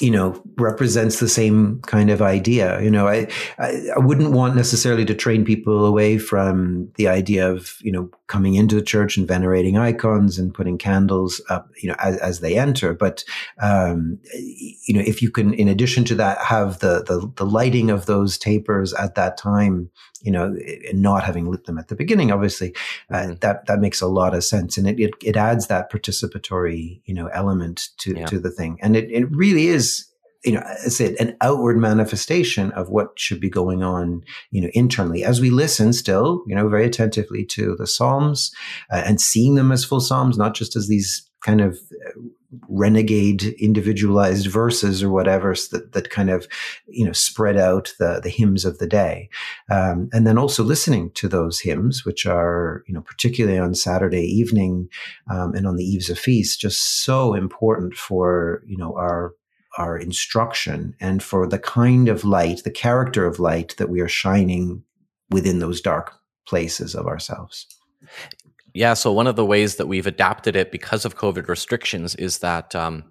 you 0.00 0.10
know 0.10 0.40
represents 0.56 1.20
the 1.20 1.28
same 1.28 1.80
kind 1.82 2.10
of 2.10 2.22
idea. 2.22 2.80
You 2.80 2.90
know 2.90 3.08
I, 3.08 3.28
I, 3.58 3.88
I 3.96 3.98
wouldn't 3.98 4.32
want 4.32 4.56
necessarily 4.56 5.04
to 5.06 5.14
train 5.14 5.44
people 5.44 5.84
away 5.84 6.18
from 6.18 6.90
the 6.96 7.08
idea 7.08 7.50
of 7.50 7.76
you 7.80 7.92
know 7.92 8.10
coming 8.26 8.54
into 8.54 8.74
the 8.74 8.82
church 8.82 9.16
and 9.16 9.28
venerating 9.28 9.76
icons 9.76 10.38
and 10.38 10.54
putting 10.54 10.78
candles 10.78 11.42
up 11.50 11.68
you 11.82 11.88
know 11.88 11.96
as, 11.98 12.16
as 12.18 12.40
they 12.40 12.56
enter 12.58 12.94
but 12.94 13.24
um, 13.60 14.18
you 14.34 14.94
know 14.94 15.02
if 15.06 15.20
you 15.20 15.30
can 15.30 15.52
in 15.54 15.68
addition 15.68 16.04
to 16.04 16.14
that 16.14 16.38
have 16.38 16.78
the, 16.80 17.02
the 17.04 17.30
the 17.36 17.46
lighting 17.46 17.90
of 17.90 18.06
those 18.06 18.38
tapers 18.38 18.92
at 18.94 19.14
that 19.14 19.36
time 19.36 19.90
you 20.24 20.32
know, 20.32 20.56
and 20.88 21.02
not 21.02 21.22
having 21.22 21.50
lit 21.50 21.66
them 21.66 21.78
at 21.78 21.88
the 21.88 21.94
beginning, 21.94 22.32
obviously, 22.32 22.74
uh, 23.10 23.16
mm-hmm. 23.16 23.34
that 23.40 23.66
that 23.66 23.78
makes 23.78 24.00
a 24.00 24.06
lot 24.06 24.34
of 24.34 24.42
sense, 24.42 24.78
and 24.78 24.88
it, 24.88 24.98
it, 24.98 25.10
it 25.22 25.36
adds 25.36 25.66
that 25.66 25.92
participatory 25.92 27.02
you 27.04 27.14
know 27.14 27.26
element 27.28 27.90
to 27.98 28.14
yeah. 28.16 28.26
to 28.26 28.40
the 28.40 28.50
thing, 28.50 28.78
and 28.80 28.96
it 28.96 29.10
it 29.10 29.30
really 29.30 29.66
is 29.66 30.06
you 30.44 30.52
know, 30.52 30.60
I 30.60 30.88
said 30.88 31.16
an 31.18 31.36
outward 31.40 31.78
manifestation 31.78 32.70
of 32.72 32.90
what 32.90 33.18
should 33.18 33.40
be 33.40 33.48
going 33.48 33.82
on, 33.82 34.22
you 34.50 34.60
know, 34.60 34.70
internally. 34.74 35.24
As 35.24 35.40
we 35.40 35.50
listen 35.50 35.92
still, 35.92 36.42
you 36.46 36.54
know, 36.54 36.68
very 36.68 36.86
attentively 36.86 37.44
to 37.46 37.74
the 37.76 37.86
Psalms 37.86 38.52
uh, 38.92 39.02
and 39.06 39.20
seeing 39.20 39.54
them 39.54 39.72
as 39.72 39.84
full 39.84 40.00
Psalms, 40.00 40.36
not 40.36 40.54
just 40.54 40.76
as 40.76 40.88
these 40.88 41.28
kind 41.42 41.60
of 41.60 41.78
uh, 42.06 42.20
renegade 42.68 43.42
individualized 43.58 44.46
verses 44.46 45.02
or 45.02 45.10
whatever 45.10 45.54
that, 45.72 45.92
that 45.92 46.08
kind 46.08 46.30
of 46.30 46.46
you 46.86 47.04
know 47.04 47.12
spread 47.12 47.56
out 47.56 47.92
the, 47.98 48.20
the 48.22 48.30
hymns 48.30 48.64
of 48.64 48.78
the 48.78 48.86
day. 48.86 49.28
Um, 49.70 50.08
and 50.12 50.26
then 50.26 50.38
also 50.38 50.62
listening 50.62 51.10
to 51.14 51.28
those 51.28 51.60
hymns 51.60 52.04
which 52.04 52.26
are 52.26 52.84
you 52.86 52.94
know 52.94 53.00
particularly 53.00 53.58
on 53.58 53.74
saturday 53.74 54.24
evening 54.24 54.88
um, 55.30 55.52
and 55.54 55.66
on 55.66 55.76
the 55.76 55.84
eves 55.84 56.10
of 56.10 56.18
feast 56.18 56.60
just 56.60 57.02
so 57.04 57.34
important 57.34 57.94
for 57.94 58.62
you 58.66 58.76
know 58.76 58.94
our 58.94 59.32
our 59.78 59.98
instruction 59.98 60.94
and 61.00 61.22
for 61.22 61.46
the 61.46 61.58
kind 61.58 62.08
of 62.08 62.24
light 62.24 62.62
the 62.64 62.70
character 62.70 63.26
of 63.26 63.38
light 63.38 63.74
that 63.78 63.90
we 63.90 64.00
are 64.00 64.08
shining 64.08 64.82
within 65.30 65.58
those 65.58 65.80
dark 65.80 66.14
places 66.46 66.94
of 66.94 67.06
ourselves 67.06 67.66
yeah. 68.74 68.94
So 68.94 69.12
one 69.12 69.28
of 69.28 69.36
the 69.36 69.46
ways 69.46 69.76
that 69.76 69.86
we've 69.86 70.06
adapted 70.06 70.56
it 70.56 70.72
because 70.72 71.04
of 71.04 71.16
COVID 71.16 71.48
restrictions 71.48 72.16
is 72.16 72.38
that 72.38 72.74
um, 72.74 73.04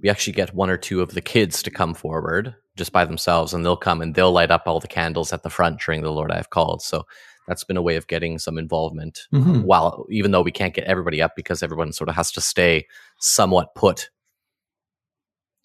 we 0.00 0.08
actually 0.08 0.32
get 0.32 0.54
one 0.54 0.70
or 0.70 0.78
two 0.78 1.02
of 1.02 1.12
the 1.12 1.20
kids 1.20 1.62
to 1.62 1.70
come 1.70 1.92
forward 1.92 2.54
just 2.76 2.90
by 2.90 3.04
themselves, 3.04 3.52
and 3.52 3.64
they'll 3.64 3.76
come 3.76 4.00
and 4.00 4.14
they'll 4.14 4.32
light 4.32 4.50
up 4.50 4.62
all 4.66 4.80
the 4.80 4.88
candles 4.88 5.32
at 5.32 5.42
the 5.42 5.50
front 5.50 5.80
during 5.80 6.00
the 6.00 6.10
Lord 6.10 6.32
I 6.32 6.36
have 6.36 6.48
called. 6.48 6.80
So 6.80 7.06
that's 7.46 7.64
been 7.64 7.76
a 7.76 7.82
way 7.82 7.96
of 7.96 8.06
getting 8.06 8.38
some 8.38 8.56
involvement. 8.56 9.20
Mm-hmm. 9.32 9.60
While 9.62 10.06
even 10.08 10.30
though 10.30 10.42
we 10.42 10.52
can't 10.52 10.74
get 10.74 10.84
everybody 10.84 11.20
up 11.20 11.36
because 11.36 11.62
everyone 11.62 11.92
sort 11.92 12.08
of 12.08 12.16
has 12.16 12.32
to 12.32 12.40
stay 12.40 12.86
somewhat 13.18 13.74
put. 13.74 14.08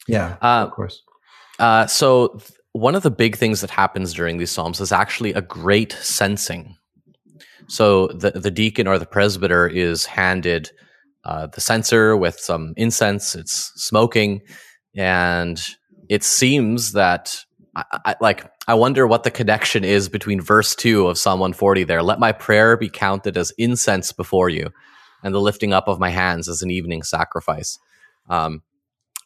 Yeah, 0.07 0.38
uh, 0.41 0.65
of 0.65 0.71
course. 0.71 1.01
Uh, 1.59 1.88
so 1.88 2.29
th- 2.29 2.51
one 2.74 2.95
of 2.95 3.03
the 3.03 3.12
big 3.12 3.38
things 3.38 3.62
that 3.62 3.69
happens 3.69 4.13
during 4.13 4.38
these 4.38 4.51
psalms 4.51 4.81
is 4.81 4.91
actually 4.91 5.33
a 5.33 5.41
great 5.41 5.93
censing. 6.01 6.75
so 7.67 8.07
the 8.07 8.31
the 8.31 8.51
deacon 8.51 8.88
or 8.88 9.00
the 9.00 9.05
presbyter 9.05 9.67
is 9.67 10.05
handed 10.05 10.69
uh, 11.24 11.47
the 11.47 11.62
censer 11.62 12.15
with 12.15 12.39
some 12.39 12.74
incense. 12.77 13.35
It's 13.35 13.71
smoking, 13.75 14.41
and 14.95 15.59
it 16.09 16.24
seems 16.24 16.91
that 16.91 17.43
I, 17.75 17.83
I, 18.05 18.15
like 18.21 18.45
I 18.67 18.75
wonder 18.75 19.07
what 19.07 19.24
the 19.24 19.31
connection 19.31 19.83
is 19.83 20.09
between 20.09 20.39
verse 20.41 20.75
two 20.75 21.07
of 21.07 21.17
Psalm 21.17 21.39
140. 21.39 21.83
There, 21.85 22.03
let 22.03 22.19
my 22.19 22.31
prayer 22.31 22.77
be 22.77 22.89
counted 22.89 23.38
as 23.38 23.51
incense 23.57 24.12
before 24.12 24.50
you, 24.50 24.69
and 25.24 25.33
the 25.33 25.41
lifting 25.41 25.74
up 25.74 25.88
of 25.88 26.00
my 26.00 26.09
hands 26.09 26.47
as 26.47 26.62
an 26.62 26.69
evening 26.69 27.01
sacrifice. 27.03 27.79
Um, 28.29 28.62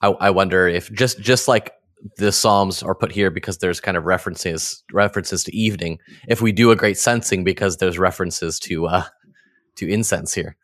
I, 0.01 0.07
I 0.09 0.29
wonder 0.29 0.67
if 0.67 0.91
just 0.93 1.19
just 1.19 1.47
like 1.47 1.73
the 2.17 2.31
psalms 2.31 2.81
are 2.81 2.95
put 2.95 3.11
here 3.11 3.29
because 3.29 3.57
there's 3.57 3.79
kind 3.79 3.97
of 3.97 4.05
references 4.05 4.83
references 4.93 5.43
to 5.43 5.55
evening 5.55 5.99
if 6.27 6.41
we 6.41 6.51
do 6.51 6.71
a 6.71 6.75
great 6.75 6.95
censing 6.95 7.43
because 7.43 7.77
there's 7.77 7.99
references 7.99 8.57
to 8.59 8.87
uh 8.87 9.03
to 9.75 9.87
incense 9.87 10.33
here 10.33 10.55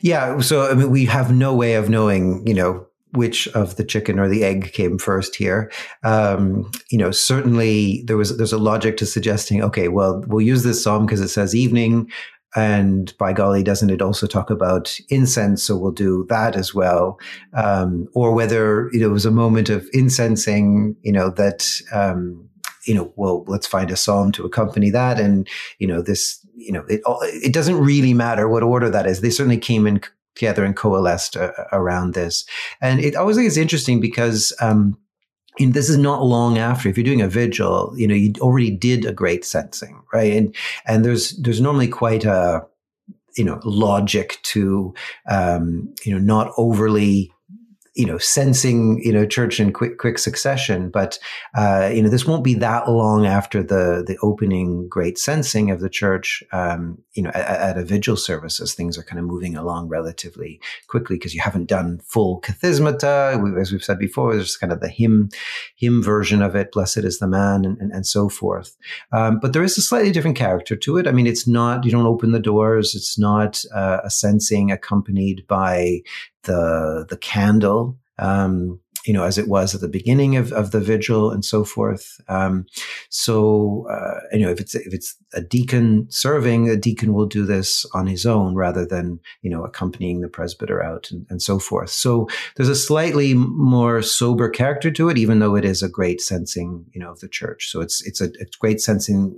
yeah 0.00 0.38
so 0.40 0.70
i 0.70 0.74
mean 0.74 0.90
we 0.90 1.06
have 1.06 1.32
no 1.32 1.54
way 1.54 1.74
of 1.74 1.88
knowing 1.88 2.46
you 2.46 2.52
know 2.52 2.86
which 3.14 3.46
of 3.48 3.76
the 3.76 3.84
chicken 3.84 4.18
or 4.18 4.28
the 4.28 4.44
egg 4.44 4.72
came 4.72 4.98
first 4.98 5.36
here. 5.36 5.70
Um, 6.02 6.70
you 6.90 6.98
know, 6.98 7.10
certainly 7.12 8.02
there 8.06 8.16
was 8.16 8.36
there's 8.36 8.52
a 8.52 8.58
logic 8.58 8.96
to 8.98 9.06
suggesting, 9.06 9.62
okay, 9.62 9.88
well, 9.88 10.22
we'll 10.26 10.44
use 10.44 10.64
this 10.64 10.82
psalm 10.82 11.06
because 11.06 11.20
it 11.20 11.28
says 11.28 11.54
evening. 11.54 12.10
And 12.54 13.16
by 13.18 13.32
golly, 13.32 13.62
doesn't 13.62 13.90
it 13.90 14.00
also 14.00 14.26
talk 14.26 14.48
about 14.50 14.96
incense? 15.08 15.62
So 15.62 15.76
we'll 15.76 15.90
do 15.90 16.24
that 16.28 16.54
as 16.54 16.72
well. 16.72 17.18
Um, 17.52 18.08
or 18.14 18.32
whether 18.32 18.88
you 18.92 19.00
know, 19.00 19.06
it 19.06 19.12
was 19.12 19.26
a 19.26 19.30
moment 19.30 19.70
of 19.70 19.88
incensing, 19.92 20.96
you 21.02 21.12
know, 21.12 21.30
that, 21.30 21.80
um, 21.92 22.48
you 22.86 22.94
know, 22.94 23.12
well, 23.16 23.44
let's 23.48 23.66
find 23.66 23.90
a 23.90 23.96
psalm 23.96 24.30
to 24.32 24.44
accompany 24.44 24.90
that. 24.90 25.18
And, 25.18 25.48
you 25.78 25.86
know, 25.86 26.00
this, 26.00 26.38
you 26.54 26.70
know, 26.70 26.84
it, 26.88 27.00
it 27.42 27.52
doesn't 27.52 27.78
really 27.78 28.14
matter 28.14 28.48
what 28.48 28.62
order 28.62 28.88
that 28.90 29.06
is. 29.06 29.20
They 29.20 29.30
certainly 29.30 29.58
came 29.58 29.86
in 29.86 30.00
together 30.34 30.64
and 30.64 30.76
coalesced 30.76 31.36
uh, 31.36 31.52
around 31.72 32.14
this. 32.14 32.44
And 32.80 33.00
it 33.00 33.16
always 33.16 33.36
think 33.36 33.48
it's 33.48 33.56
interesting 33.56 34.00
because, 34.00 34.52
um, 34.60 34.96
and 35.58 35.74
this 35.74 35.88
is 35.88 35.98
not 35.98 36.22
long 36.22 36.58
after 36.58 36.88
if 36.88 36.96
you're 36.96 37.04
doing 37.04 37.22
a 37.22 37.28
vigil 37.28 37.92
you 37.96 38.06
know 38.06 38.14
you 38.14 38.32
already 38.40 38.70
did 38.70 39.04
a 39.04 39.12
great 39.12 39.42
censing 39.42 40.00
right? 40.14 40.32
And 40.32 40.54
and 40.86 41.04
there's 41.04 41.30
there's 41.38 41.60
normally 41.60 41.88
quite 41.88 42.24
a 42.24 42.64
you 43.36 43.44
know 43.44 43.60
logic 43.64 44.38
to 44.44 44.94
um 45.28 45.92
you 46.04 46.12
know 46.12 46.20
not 46.20 46.52
overly 46.56 47.32
you 47.94 48.04
know, 48.04 48.16
censing, 48.16 49.00
you 49.04 49.12
know, 49.12 49.24
church 49.24 49.60
in 49.60 49.72
quick, 49.72 49.98
quick 49.98 50.18
succession. 50.18 50.90
But, 50.90 51.18
uh, 51.56 51.90
you 51.92 52.02
know, 52.02 52.08
this 52.08 52.26
won't 52.26 52.42
be 52.42 52.54
that 52.54 52.88
long 52.90 53.24
after 53.24 53.62
the, 53.62 54.02
the 54.04 54.18
opening 54.20 54.88
great 54.88 55.16
censing 55.16 55.70
of 55.70 55.80
the 55.80 55.88
church, 55.88 56.42
um, 56.52 56.98
you 57.12 57.22
know, 57.22 57.30
at, 57.30 57.76
at, 57.76 57.78
a 57.78 57.84
vigil 57.84 58.16
service 58.16 58.60
as 58.60 58.74
things 58.74 58.98
are 58.98 59.04
kind 59.04 59.20
of 59.20 59.24
moving 59.24 59.56
along 59.56 59.88
relatively 59.88 60.60
quickly 60.88 61.16
because 61.16 61.34
you 61.34 61.40
haven't 61.40 61.66
done 61.66 62.00
full 62.04 62.40
kathismata. 62.40 63.60
As 63.60 63.70
we've 63.70 63.84
said 63.84 64.00
before, 64.00 64.34
there's 64.34 64.56
kind 64.56 64.72
of 64.72 64.80
the 64.80 64.88
hymn, 64.88 65.28
hymn 65.76 66.02
version 66.02 66.42
of 66.42 66.56
it, 66.56 66.72
blessed 66.72 66.98
is 66.98 67.20
the 67.20 67.28
man 67.28 67.64
and, 67.64 67.78
and, 67.78 67.92
and 67.92 68.06
so 68.06 68.28
forth. 68.28 68.76
Um, 69.12 69.38
but 69.40 69.52
there 69.52 69.62
is 69.62 69.78
a 69.78 69.82
slightly 69.82 70.10
different 70.10 70.36
character 70.36 70.74
to 70.74 70.96
it. 70.96 71.06
I 71.06 71.12
mean, 71.12 71.28
it's 71.28 71.46
not, 71.46 71.84
you 71.84 71.92
don't 71.92 72.06
open 72.06 72.32
the 72.32 72.40
doors. 72.40 72.96
It's 72.96 73.16
not 73.16 73.64
uh, 73.72 74.00
a 74.02 74.10
censing 74.10 74.72
accompanied 74.72 75.46
by 75.46 76.02
the 76.44 77.06
the 77.08 77.16
candle 77.16 77.98
um, 78.18 78.80
you 79.04 79.12
know, 79.12 79.24
as 79.24 79.38
it 79.38 79.48
was 79.48 79.74
at 79.74 79.80
the 79.80 79.88
beginning 79.88 80.36
of, 80.36 80.52
of 80.52 80.70
the 80.70 80.80
vigil 80.80 81.30
and 81.30 81.44
so 81.44 81.64
forth. 81.64 82.20
Um, 82.28 82.66
so, 83.10 83.86
uh, 83.90 84.20
you 84.32 84.44
know, 84.44 84.50
if 84.50 84.60
it's, 84.60 84.74
if 84.74 84.94
it's 84.94 85.14
a 85.34 85.42
deacon 85.42 86.06
serving, 86.10 86.70
a 86.70 86.76
deacon 86.76 87.12
will 87.12 87.26
do 87.26 87.44
this 87.44 87.84
on 87.92 88.06
his 88.06 88.24
own 88.24 88.54
rather 88.54 88.86
than, 88.86 89.20
you 89.42 89.50
know, 89.50 89.62
accompanying 89.62 90.20
the 90.20 90.28
presbyter 90.28 90.82
out 90.82 91.10
and, 91.10 91.26
and 91.28 91.42
so 91.42 91.58
forth. 91.58 91.90
So 91.90 92.28
there's 92.56 92.68
a 92.68 92.74
slightly 92.74 93.34
more 93.34 94.00
sober 94.00 94.48
character 94.48 94.90
to 94.92 95.08
it, 95.10 95.18
even 95.18 95.38
though 95.38 95.54
it 95.54 95.64
is 95.64 95.82
a 95.82 95.88
great 95.88 96.20
censing, 96.20 96.84
you 96.92 97.00
know, 97.00 97.10
of 97.10 97.20
the 97.20 97.28
church. 97.28 97.70
So 97.70 97.80
it's, 97.80 98.04
it's 98.06 98.20
a, 98.20 98.30
it's 98.40 98.56
great 98.56 98.78
censing 98.78 99.34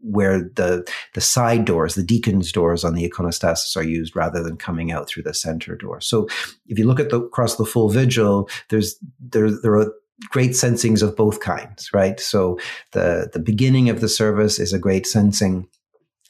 where 0.00 0.40
the, 0.40 0.88
the 1.14 1.20
side 1.20 1.64
doors, 1.64 1.94
the 1.94 2.04
deacon's 2.04 2.52
doors 2.52 2.84
on 2.84 2.94
the 2.94 3.08
iconostasis 3.08 3.76
are 3.76 3.82
used 3.82 4.14
rather 4.14 4.42
than 4.42 4.56
coming 4.56 4.92
out 4.92 5.08
through 5.08 5.24
the 5.24 5.34
center 5.34 5.74
door. 5.74 6.00
So 6.00 6.28
if 6.66 6.78
you 6.78 6.86
look 6.86 7.00
at 7.00 7.10
the, 7.10 7.20
across 7.20 7.56
the 7.56 7.64
full 7.64 7.88
vigil, 7.88 8.48
there's 8.68 8.96
there 9.18 9.50
there 9.50 9.76
are 9.76 9.92
great 10.30 10.56
censings 10.56 11.02
of 11.02 11.16
both 11.16 11.40
kinds, 11.40 11.90
right? 11.92 12.18
So 12.20 12.58
the 12.92 13.30
the 13.32 13.40
beginning 13.40 13.88
of 13.88 14.00
the 14.00 14.08
service 14.08 14.58
is 14.58 14.72
a 14.72 14.78
great 14.78 15.06
censing 15.06 15.68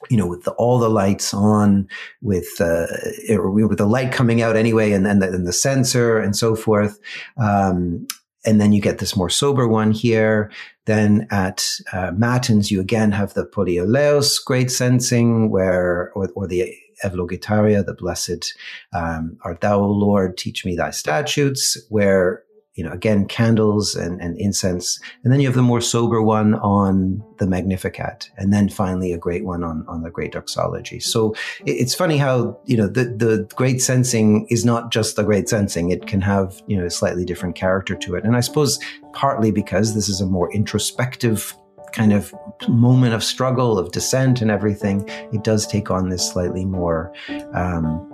you 0.09 0.15
know, 0.15 0.27
with 0.27 0.43
the, 0.43 0.51
all 0.51 0.79
the 0.79 0.89
lights 0.89 1.33
on, 1.33 1.87
with 2.21 2.61
uh, 2.61 2.87
with 3.27 3.77
the 3.77 3.85
light 3.85 4.13
coming 4.13 4.41
out 4.41 4.55
anyway, 4.55 4.93
and 4.93 5.05
then 5.05 5.19
the, 5.19 5.27
the 5.37 5.51
censer 5.51 6.17
and 6.17 6.37
so 6.37 6.55
forth. 6.55 6.99
Um, 7.37 8.07
and 8.45 8.61
then 8.61 8.71
you 8.71 8.81
get 8.81 8.99
this 8.99 9.17
more 9.17 9.29
sober 9.29 9.67
one 9.67 9.91
here. 9.91 10.51
Then 10.85 11.27
at 11.29 11.69
uh, 11.91 12.11
Matins, 12.15 12.71
you 12.71 12.79
again 12.79 13.11
have 13.11 13.33
the 13.33 13.45
Polyeleos, 13.45 14.43
great 14.43 14.71
censing, 14.71 15.49
where, 15.49 16.11
or, 16.15 16.29
or 16.35 16.47
the 16.47 16.73
Evlogitaria, 17.03 17.85
the 17.85 17.93
blessed 17.93 18.53
um, 18.93 19.37
art 19.43 19.61
thou, 19.61 19.79
Lord, 19.81 20.37
teach 20.37 20.65
me 20.65 20.75
thy 20.75 20.91
statutes, 20.91 21.77
where 21.89 22.43
you 22.75 22.83
know, 22.83 22.91
again, 22.91 23.25
candles 23.25 23.95
and, 23.95 24.21
and 24.21 24.37
incense. 24.39 24.99
And 25.23 25.33
then 25.33 25.39
you 25.39 25.47
have 25.47 25.55
the 25.55 25.61
more 25.61 25.81
sober 25.81 26.21
one 26.21 26.55
on 26.55 27.21
the 27.37 27.47
Magnificat. 27.47 28.29
And 28.37 28.53
then 28.53 28.69
finally 28.69 29.11
a 29.11 29.17
great 29.17 29.43
one 29.43 29.63
on, 29.63 29.83
on 29.87 30.01
the 30.01 30.09
great 30.09 30.31
doxology. 30.31 30.99
So 30.99 31.35
it's 31.65 31.93
funny 31.93 32.17
how, 32.17 32.57
you 32.65 32.77
know, 32.77 32.87
the, 32.87 33.05
the 33.05 33.49
great 33.55 33.81
censing 33.81 34.45
is 34.49 34.63
not 34.63 34.91
just 34.91 35.15
the 35.15 35.23
great 35.23 35.49
censing. 35.49 35.91
It 35.91 36.07
can 36.07 36.21
have, 36.21 36.61
you 36.67 36.77
know, 36.77 36.85
a 36.85 36.89
slightly 36.89 37.25
different 37.25 37.55
character 37.55 37.95
to 37.95 38.15
it. 38.15 38.23
And 38.23 38.35
I 38.35 38.39
suppose 38.39 38.79
partly 39.13 39.51
because 39.51 39.93
this 39.93 40.07
is 40.07 40.21
a 40.21 40.25
more 40.25 40.51
introspective 40.53 41.55
kind 41.91 42.13
of 42.13 42.33
moment 42.67 43.13
of 43.13 43.23
struggle, 43.23 43.79
of 43.79 43.91
dissent 43.91 44.41
and 44.41 44.51
everything, 44.51 45.07
it 45.33 45.43
does 45.43 45.65
take 45.67 45.89
on 45.89 46.09
this 46.09 46.31
slightly 46.31 46.63
more, 46.63 47.11
um, 47.53 48.08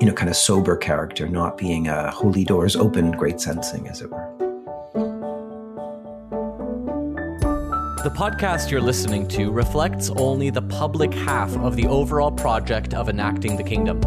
you 0.00 0.06
know, 0.06 0.12
kind 0.12 0.30
of 0.30 0.36
sober 0.36 0.76
character, 0.76 1.28
not 1.28 1.56
being 1.56 1.88
a 1.88 2.10
holy 2.10 2.44
doors 2.44 2.76
open, 2.76 3.12
great 3.12 3.36
censing, 3.36 3.88
as 3.88 4.00
it 4.00 4.10
were. 4.10 4.41
The 8.02 8.10
podcast 8.10 8.68
you're 8.68 8.80
listening 8.80 9.28
to 9.28 9.52
reflects 9.52 10.10
only 10.16 10.50
the 10.50 10.60
public 10.60 11.14
half 11.14 11.56
of 11.58 11.76
the 11.76 11.86
overall 11.86 12.32
project 12.32 12.94
of 12.94 13.08
enacting 13.08 13.56
the 13.56 13.62
kingdom. 13.62 14.02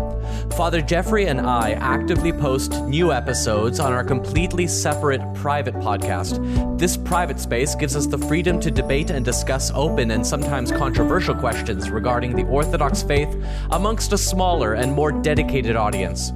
Father 0.58 0.82
Geoffrey 0.82 1.28
and 1.28 1.40
I 1.40 1.72
actively 1.72 2.34
post 2.34 2.74
new 2.84 3.14
episodes 3.14 3.80
on 3.80 3.94
our 3.94 4.04
completely 4.04 4.68
separate 4.68 5.22
private 5.36 5.75
podcast. 5.75 6.78
This 6.78 6.98
private 6.98 7.40
space 7.40 7.74
gives 7.74 7.96
us 7.96 8.06
the 8.06 8.18
freedom 8.18 8.60
to 8.60 8.70
debate 8.70 9.12
and 9.12 9.24
discuss 9.24 9.72
open 9.74 10.12
and 10.12 10.28
sometimes 10.28 10.74
controversial 10.74 11.34
questions 11.34 11.90
regarding 11.90 12.36
the 12.36 12.44
Orthodox 12.48 13.02
faith 13.02 13.34
amongst 13.72 14.12
a 14.12 14.18
smaller 14.18 14.74
and 14.74 14.92
more 14.92 15.14
dedicated 15.14 15.78
audience. 15.78 16.34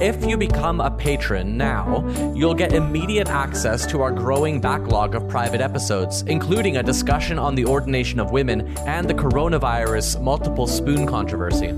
If 0.00 0.24
you 0.24 0.36
become 0.36 0.80
a 0.80 0.92
patron 0.92 1.56
now, 1.56 2.08
you'll 2.32 2.54
get 2.54 2.72
immediate 2.72 3.28
access 3.28 3.84
to 3.86 4.00
our 4.00 4.12
growing 4.12 4.60
backlog 4.60 5.16
of 5.16 5.28
private 5.28 5.60
episodes, 5.60 6.22
including 6.22 6.76
a 6.76 6.84
discussion 6.84 7.36
on 7.36 7.56
the 7.56 7.64
ordination 7.64 8.20
of 8.20 8.30
women 8.30 8.78
and 8.86 9.10
the 9.10 9.14
coronavirus 9.14 10.22
multiple 10.22 10.68
spoon 10.68 11.04
controversy. 11.04 11.74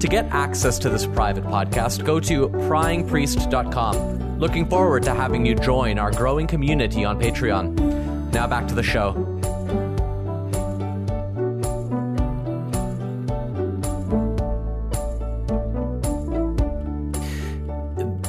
To 0.00 0.08
get 0.08 0.24
access 0.30 0.78
to 0.78 0.88
this 0.88 1.06
private 1.06 1.44
podcast, 1.44 2.06
go 2.06 2.18
to 2.18 2.48
pryingpriest.com. 2.48 4.38
Looking 4.38 4.66
forward 4.66 5.02
to 5.02 5.12
having 5.12 5.44
you 5.44 5.54
join 5.54 5.98
our 5.98 6.12
growing 6.12 6.46
community 6.46 7.04
on 7.04 7.20
Patreon. 7.20 8.32
Now 8.32 8.46
back 8.46 8.66
to 8.68 8.74
the 8.74 8.82
show. 8.82 9.33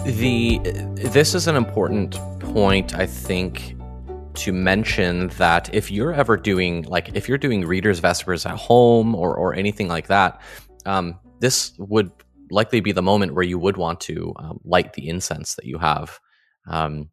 The 0.06 0.60
this 0.96 1.34
is 1.34 1.48
an 1.48 1.56
important 1.56 2.14
point 2.40 2.94
i 2.94 3.08
think 3.08 3.76
to 4.36 4.54
mention 4.54 5.30
that 5.30 5.74
if 5.74 5.90
you're 5.90 6.14
ever 6.14 6.38
doing 6.38 6.84
like 6.84 7.10
if 7.16 7.28
you're 7.28 7.40
doing 7.40 7.66
readers 7.66 7.98
vespers 8.00 8.46
at 8.46 8.56
home 8.56 9.16
or 9.16 9.36
or 9.36 9.56
anything 9.56 9.88
like 9.88 10.06
that 10.06 10.40
um, 10.86 11.20
this 11.40 11.74
would 11.80 12.12
likely 12.52 12.80
be 12.80 12.92
the 12.92 13.02
moment 13.02 13.34
where 13.34 13.44
you 13.44 13.58
would 13.58 13.78
want 13.78 14.00
to 14.00 14.32
um, 14.38 14.60
light 14.64 14.94
the 14.94 15.10
incense 15.10 15.56
that 15.56 15.66
you 15.66 15.80
have. 15.80 16.20
Um, 16.68 17.10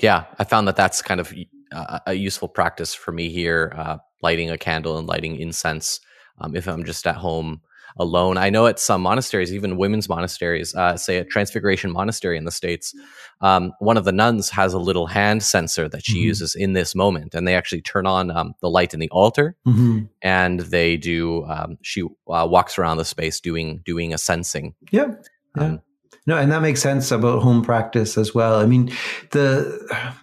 yeah 0.00 0.26
i 0.38 0.44
found 0.44 0.68
that 0.68 0.76
that's 0.76 1.02
kind 1.02 1.20
of 1.20 1.34
a, 1.72 2.00
a 2.06 2.14
useful 2.14 2.48
practice 2.48 2.94
for 2.94 3.10
me 3.10 3.30
here 3.30 3.72
uh, 3.76 3.96
lighting 4.22 4.50
a 4.50 4.58
candle 4.58 4.96
and 4.96 5.08
lighting 5.08 5.36
incense 5.36 5.98
um, 6.40 6.54
if 6.54 6.68
i'm 6.68 6.84
just 6.84 7.04
at 7.06 7.16
home 7.16 7.60
alone. 7.98 8.38
I 8.38 8.50
know 8.50 8.66
at 8.66 8.78
some 8.78 9.02
monasteries, 9.02 9.52
even 9.52 9.76
women's 9.76 10.08
monasteries, 10.08 10.74
uh, 10.74 10.96
say 10.96 11.18
a 11.18 11.24
Transfiguration 11.24 11.90
Monastery 11.90 12.36
in 12.36 12.44
the 12.44 12.50
States, 12.50 12.94
um, 13.40 13.72
one 13.78 13.96
of 13.96 14.04
the 14.04 14.12
nuns 14.12 14.50
has 14.50 14.72
a 14.72 14.78
little 14.78 15.06
hand 15.06 15.42
censer 15.42 15.88
that 15.88 16.04
she 16.04 16.14
mm-hmm. 16.14 16.24
uses 16.24 16.54
in 16.54 16.72
this 16.72 16.94
moment. 16.94 17.34
And 17.34 17.46
they 17.46 17.54
actually 17.54 17.82
turn 17.82 18.06
on 18.06 18.30
um, 18.30 18.54
the 18.60 18.70
light 18.70 18.94
in 18.94 19.00
the 19.00 19.10
altar 19.10 19.56
mm-hmm. 19.66 20.04
and 20.22 20.60
they 20.60 20.96
do, 20.96 21.44
um, 21.44 21.78
she 21.82 22.02
uh, 22.02 22.46
walks 22.50 22.78
around 22.78 22.96
the 22.96 23.04
space 23.04 23.40
doing, 23.40 23.82
doing 23.84 24.12
a 24.12 24.16
censing. 24.16 24.74
Yeah. 24.90 25.14
yeah. 25.56 25.62
Um, 25.62 25.82
no, 26.26 26.36
and 26.36 26.52
that 26.52 26.62
makes 26.62 26.82
sense 26.82 27.10
about 27.10 27.42
home 27.42 27.62
practice 27.62 28.18
as 28.18 28.34
well. 28.34 28.60
I 28.60 28.66
mean, 28.66 28.92
the, 29.30 30.14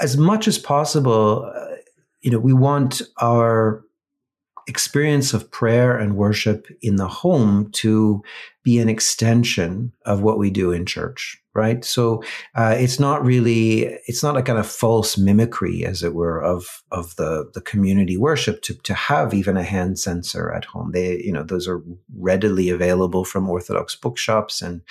as 0.00 0.16
much 0.16 0.48
as 0.48 0.58
possible, 0.58 1.50
uh, 1.54 1.76
you 2.20 2.30
know, 2.30 2.38
we 2.38 2.52
want 2.52 3.02
our 3.20 3.83
experience 4.66 5.34
of 5.34 5.50
prayer 5.50 5.96
and 5.96 6.16
worship 6.16 6.66
in 6.82 6.96
the 6.96 7.08
home 7.08 7.70
to 7.72 8.22
be 8.62 8.78
an 8.78 8.88
extension 8.88 9.92
of 10.06 10.22
what 10.22 10.38
we 10.38 10.50
do 10.50 10.72
in 10.72 10.86
church 10.86 11.44
right? 11.54 11.84
So 11.84 12.22
uh, 12.56 12.74
it's 12.76 12.98
not 12.98 13.24
really 13.24 13.84
it's 14.06 14.22
not 14.22 14.36
a 14.36 14.42
kind 14.42 14.58
of 14.58 14.66
false 14.66 15.16
mimicry 15.16 15.84
as 15.84 16.02
it 16.02 16.14
were 16.14 16.42
of 16.42 16.82
of 16.90 17.14
the 17.16 17.50
the 17.54 17.60
community 17.60 18.16
worship 18.16 18.60
to 18.62 18.74
to 18.74 18.94
have 18.94 19.32
even 19.32 19.56
a 19.56 19.62
hand 19.62 19.98
censer 19.98 20.52
at 20.52 20.64
home. 20.64 20.90
They 20.92 21.22
you 21.22 21.32
know 21.32 21.44
those 21.44 21.68
are 21.68 21.82
readily 22.16 22.68
available 22.70 23.24
from 23.24 23.48
orthodox 23.48 23.94
bookshops 23.94 24.60
and 24.60 24.82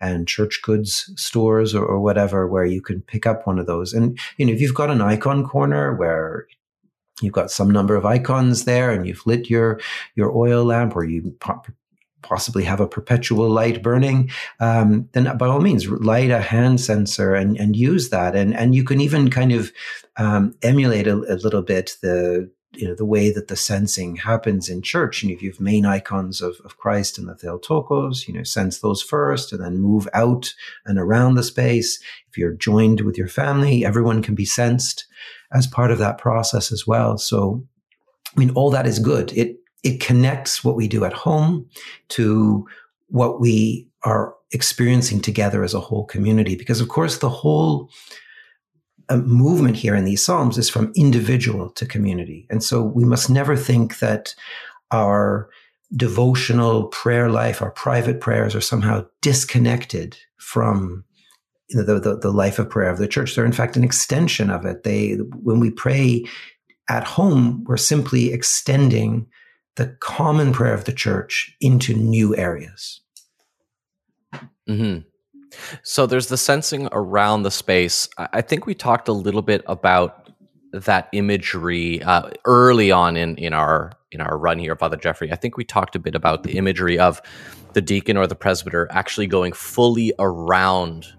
and 0.00 0.28
church 0.28 0.60
goods 0.62 1.10
stores 1.16 1.74
or, 1.74 1.84
or 1.84 2.00
whatever 2.00 2.46
where 2.46 2.64
you 2.64 2.80
can 2.80 3.02
pick 3.02 3.26
up 3.26 3.46
one 3.46 3.58
of 3.58 3.66
those. 3.66 3.92
And 3.92 4.18
you 4.36 4.46
know 4.46 4.52
if 4.52 4.60
you've 4.60 4.74
got 4.74 4.90
an 4.90 5.02
icon 5.02 5.46
corner 5.46 5.94
where 5.94 6.46
you've 7.22 7.32
got 7.32 7.50
some 7.50 7.70
number 7.70 7.96
of 7.96 8.06
icons 8.06 8.64
there 8.64 8.90
and 8.90 9.06
you've 9.06 9.26
lit 9.26 9.48
your 9.48 9.80
your 10.14 10.36
oil 10.36 10.64
lamp 10.64 10.96
or 10.96 11.04
you 11.04 11.36
possibly 12.22 12.64
have 12.64 12.80
a 12.80 12.88
perpetual 12.88 13.50
light 13.50 13.82
burning 13.82 14.30
um, 14.60 15.08
then 15.12 15.36
by 15.36 15.46
all 15.46 15.60
means 15.60 15.88
light 15.88 16.30
a 16.30 16.40
hand 16.40 16.80
censer 16.80 17.34
and, 17.34 17.58
and 17.58 17.76
use 17.76 18.10
that. 18.10 18.34
And 18.34 18.54
and 18.54 18.74
you 18.74 18.84
can 18.84 19.00
even 19.00 19.30
kind 19.30 19.52
of 19.52 19.72
um, 20.16 20.54
emulate 20.62 21.06
a, 21.06 21.16
a, 21.32 21.36
little 21.36 21.62
bit 21.62 21.96
the 22.00 22.50
you 22.74 22.88
know 22.88 22.94
the 22.94 23.04
way 23.04 23.30
that 23.30 23.48
the 23.48 23.54
censing 23.54 24.16
happens 24.16 24.68
in 24.68 24.80
church. 24.82 25.22
And 25.22 25.30
if 25.30 25.42
you 25.42 25.50
have 25.50 25.60
main 25.60 25.84
icons 25.84 26.40
of, 26.40 26.56
of 26.64 26.78
christ 26.78 27.18
and 27.18 27.28
the 27.28 27.34
theotokos 27.34 28.26
you 28.26 28.34
know 28.34 28.44
cense 28.44 28.78
those 28.78 29.02
first 29.02 29.52
and 29.52 29.62
then 29.62 29.78
move 29.78 30.08
out 30.14 30.54
and 30.86 30.98
around 30.98 31.34
the 31.34 31.42
space. 31.42 32.00
If 32.28 32.38
you're 32.38 32.54
joined 32.54 33.02
with 33.02 33.18
your 33.18 33.28
family 33.28 33.84
everyone 33.84 34.22
can 34.22 34.34
be 34.34 34.46
censed 34.46 35.04
as 35.52 35.66
part 35.66 35.90
of 35.90 35.98
that 35.98 36.18
process 36.18 36.72
as 36.72 36.86
well. 36.86 37.18
So, 37.18 37.64
I 38.34 38.40
mean, 38.40 38.50
all 38.50 38.70
that 38.70 38.86
is 38.86 38.98
good. 38.98 39.32
It, 39.32 39.56
it 39.82 40.00
connects 40.00 40.64
what 40.64 40.76
we 40.76 40.88
do 40.88 41.04
at 41.04 41.12
home 41.12 41.68
to 42.08 42.66
what 43.08 43.40
we 43.40 43.88
are 44.04 44.34
experiencing 44.52 45.20
together 45.20 45.64
as 45.64 45.74
a 45.74 45.80
whole 45.80 46.04
community. 46.04 46.56
Because 46.56 46.80
of 46.80 46.88
course, 46.88 47.18
the 47.18 47.28
whole 47.28 47.90
uh, 49.08 49.16
movement 49.16 49.76
here 49.76 49.94
in 49.94 50.04
these 50.04 50.24
Psalms 50.24 50.58
is 50.58 50.70
from 50.70 50.92
individual 50.94 51.70
to 51.70 51.86
community. 51.86 52.46
And 52.50 52.62
so 52.62 52.82
we 52.82 53.04
must 53.04 53.28
never 53.28 53.56
think 53.56 53.98
that 53.98 54.34
our 54.90 55.48
devotional 55.94 56.84
prayer 56.86 57.28
life, 57.30 57.60
our 57.60 57.70
private 57.70 58.20
prayers 58.20 58.54
are 58.54 58.60
somehow 58.60 59.04
disconnected 59.20 60.16
from 60.36 61.04
the, 61.70 62.00
the, 62.00 62.18
the 62.18 62.30
life 62.32 62.58
of 62.58 62.70
prayer 62.70 62.90
of 62.90 62.98
the 62.98 63.08
church. 63.08 63.34
They're 63.34 63.44
in 63.44 63.52
fact 63.52 63.76
an 63.76 63.84
extension 63.84 64.50
of 64.50 64.64
it. 64.64 64.82
They, 64.82 65.14
when 65.42 65.60
we 65.60 65.70
pray 65.70 66.24
at 66.88 67.04
home, 67.04 67.64
we're 67.66 67.76
simply 67.76 68.32
extending 68.32 69.26
the 69.76 69.96
common 70.00 70.52
prayer 70.52 70.74
of 70.74 70.84
the 70.84 70.92
church 70.92 71.54
into 71.60 71.94
new 71.94 72.36
areas. 72.36 73.00
hmm 74.66 74.98
So 75.82 76.06
there's 76.06 76.28
the 76.28 76.36
censing 76.36 76.88
around 76.92 77.42
the 77.42 77.50
space. 77.50 78.08
I 78.18 78.40
think 78.42 78.66
we 78.66 78.74
talked 78.74 79.08
a 79.08 79.12
little 79.12 79.42
bit 79.42 79.62
about 79.66 80.30
that 80.72 81.08
imagery 81.12 82.02
uh, 82.02 82.30
early 82.46 82.90
on 82.90 83.16
in 83.16 83.36
in 83.36 83.52
our 83.52 83.92
in 84.10 84.20
our 84.20 84.38
run 84.38 84.58
here, 84.58 84.76
Father 84.76 84.96
Geoffrey. 84.96 85.32
I 85.32 85.36
think 85.36 85.56
we 85.56 85.64
talked 85.64 85.96
a 85.96 85.98
bit 85.98 86.14
about 86.14 86.42
the 86.42 86.56
imagery 86.56 86.98
of 86.98 87.20
the 87.74 87.80
deacon 87.80 88.16
or 88.16 88.26
the 88.26 88.34
presbyter 88.34 88.88
actually 88.90 89.26
going 89.26 89.52
fully 89.52 90.12
around 90.18 91.12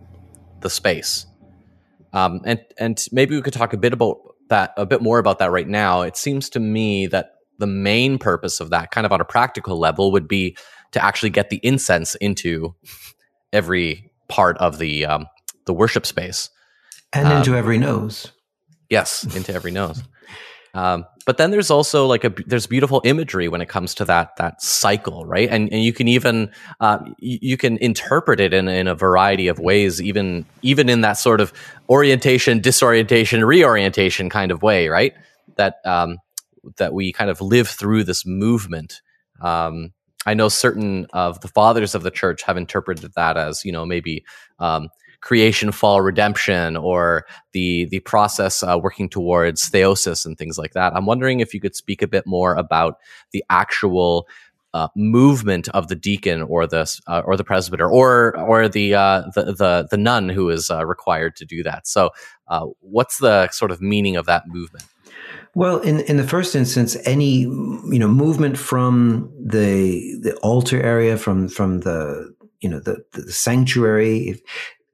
the 0.64 0.70
space. 0.70 1.26
Um, 2.14 2.42
and 2.46 2.60
and 2.78 3.06
maybe 3.12 3.36
we 3.36 3.42
could 3.42 3.54
talk 3.54 3.74
a 3.74 3.78
bit 3.78 3.94
about 3.94 4.18
that 4.50 4.74
a 4.78 4.86
bit 4.86 5.02
more 5.02 5.20
about 5.20 5.40
that 5.40 5.52
right 5.52 5.68
now. 5.68 6.02
It 6.02 6.18
seems 6.18 6.50
to 6.52 6.60
me 6.60 7.08
that 7.08 7.36
the 7.60 7.68
main 7.68 8.18
purpose 8.18 8.60
of 8.60 8.72
that, 8.72 8.92
kind 8.92 9.06
of 9.06 9.12
on 9.12 9.22
a 9.22 9.26
practical 9.26 9.78
level, 9.78 10.12
would 10.12 10.28
be 10.28 10.58
to 10.92 11.04
actually 11.04 11.30
get 11.30 11.50
the 11.50 11.60
incense 11.64 12.16
into 12.16 12.76
every 13.52 14.12
part 14.28 14.58
of 14.58 14.80
the 14.80 15.06
um, 15.06 15.28
the 15.66 15.74
worship 15.74 16.06
space 16.06 16.50
and 17.14 17.28
um, 17.28 17.38
into 17.38 17.56
every 17.56 17.78
nose. 17.78 18.32
Yes, 18.90 19.24
into 19.36 19.54
every 19.54 19.72
nose. 19.72 20.04
Um, 20.74 21.06
but 21.26 21.38
then 21.38 21.52
there's 21.52 21.70
also 21.70 22.08
like 22.08 22.24
a 22.24 22.34
there's 22.48 22.66
beautiful 22.66 23.02
imagery 23.06 23.48
when 23.48 23.62
it 23.62 23.70
comes 23.70 23.94
to 23.96 24.06
that 24.06 24.36
that 24.38 24.62
cycle, 24.62 25.26
right? 25.26 25.48
And 25.50 25.72
and 25.72 25.84
you 25.84 25.94
can 25.94 26.08
even 26.08 26.52
uh, 26.80 27.00
you, 27.20 27.40
you, 27.42 27.58
can 27.58 27.78
interpret 27.78 28.40
it 28.40 28.54
in 28.54 28.68
in 28.68 28.88
a 28.88 28.96
variety 28.96 29.48
of 29.48 29.60
ways, 29.60 30.02
even 30.02 30.46
even 30.62 30.90
in 30.90 31.02
that 31.02 31.14
sort 31.14 31.42
of 31.42 31.54
orientation, 31.90 32.60
disorientation, 32.60 33.46
reorientation 33.46 34.30
kind 34.30 34.52
of 34.52 34.64
way, 34.64 34.90
right? 34.90 35.14
That 35.56 35.76
um, 35.86 36.18
that 36.78 36.94
we 36.94 37.14
kind 37.14 37.30
of 37.30 37.40
live 37.40 37.70
through 37.70 38.04
this 38.04 38.26
movement. 38.26 39.02
Um, 39.42 39.94
I 40.26 40.34
know 40.34 40.50
certain 40.50 41.06
of 41.14 41.42
the 41.42 41.50
fathers 41.50 41.96
of 41.96 42.04
the 42.04 42.12
church 42.12 42.44
have 42.44 42.58
interpreted 42.58 43.14
that 43.16 43.38
as 43.38 43.64
you 43.64 43.72
know 43.72 43.86
maybe 43.86 44.26
um, 44.60 44.90
creation, 45.24 45.72
fall, 45.72 46.02
redemption, 46.02 46.76
or 46.76 47.26
the 47.54 47.86
the 47.86 48.02
process 48.02 48.62
uh, 48.62 48.78
working 48.82 49.10
towards 49.10 49.70
theosis 49.70 50.26
and 50.26 50.38
things 50.38 50.58
like 50.58 50.74
that. 50.74 50.94
I'm 50.96 51.06
wondering 51.06 51.40
if 51.40 51.54
you 51.54 51.62
could 51.62 51.76
speak 51.76 52.02
a 52.02 52.08
bit 52.08 52.28
more 52.28 52.54
about 52.56 52.98
the 53.32 53.44
actual 53.50 54.28
uh, 54.74 54.90
movement 54.96 55.70
of 55.70 55.88
the 55.88 55.96
deacon 55.96 56.42
or 56.42 56.68
the 56.68 57.02
uh, 57.08 57.22
or 57.26 57.38
the 57.38 57.44
presbyter 57.44 57.90
or 57.90 58.38
or 58.38 58.68
the 58.68 58.96
uh, 58.96 59.24
the, 59.34 59.46
the, 59.46 59.88
the 59.90 59.98
nun 59.98 60.28
who 60.30 60.50
is 60.50 60.70
uh, 60.70 60.86
required 60.86 61.36
to 61.38 61.46
do 61.46 61.64
that. 61.64 61.88
So, 61.88 62.10
uh, 62.50 62.66
what's 62.82 63.20
the 63.20 63.50
sort 63.50 63.72
of 63.72 63.82
meaning 63.82 64.18
of 64.18 64.26
that 64.26 64.44
movement? 64.48 64.86
Well, 65.56 65.78
in, 65.80 66.00
in 66.02 66.18
the 66.18 66.28
first 66.28 66.56
instance, 66.56 66.98
any 67.06 67.42
you 67.42 68.00
know 68.00 68.10
movement 68.10 68.58
from 68.58 69.32
the 69.40 70.20
the 70.22 70.36
altar 70.38 70.82
area, 70.82 71.18
from 71.18 71.48
from 71.48 71.82
the 71.82 72.34
you 72.60 72.68
know 72.68 72.80
the 72.80 73.06
the 73.14 73.32
sanctuary, 73.32 74.42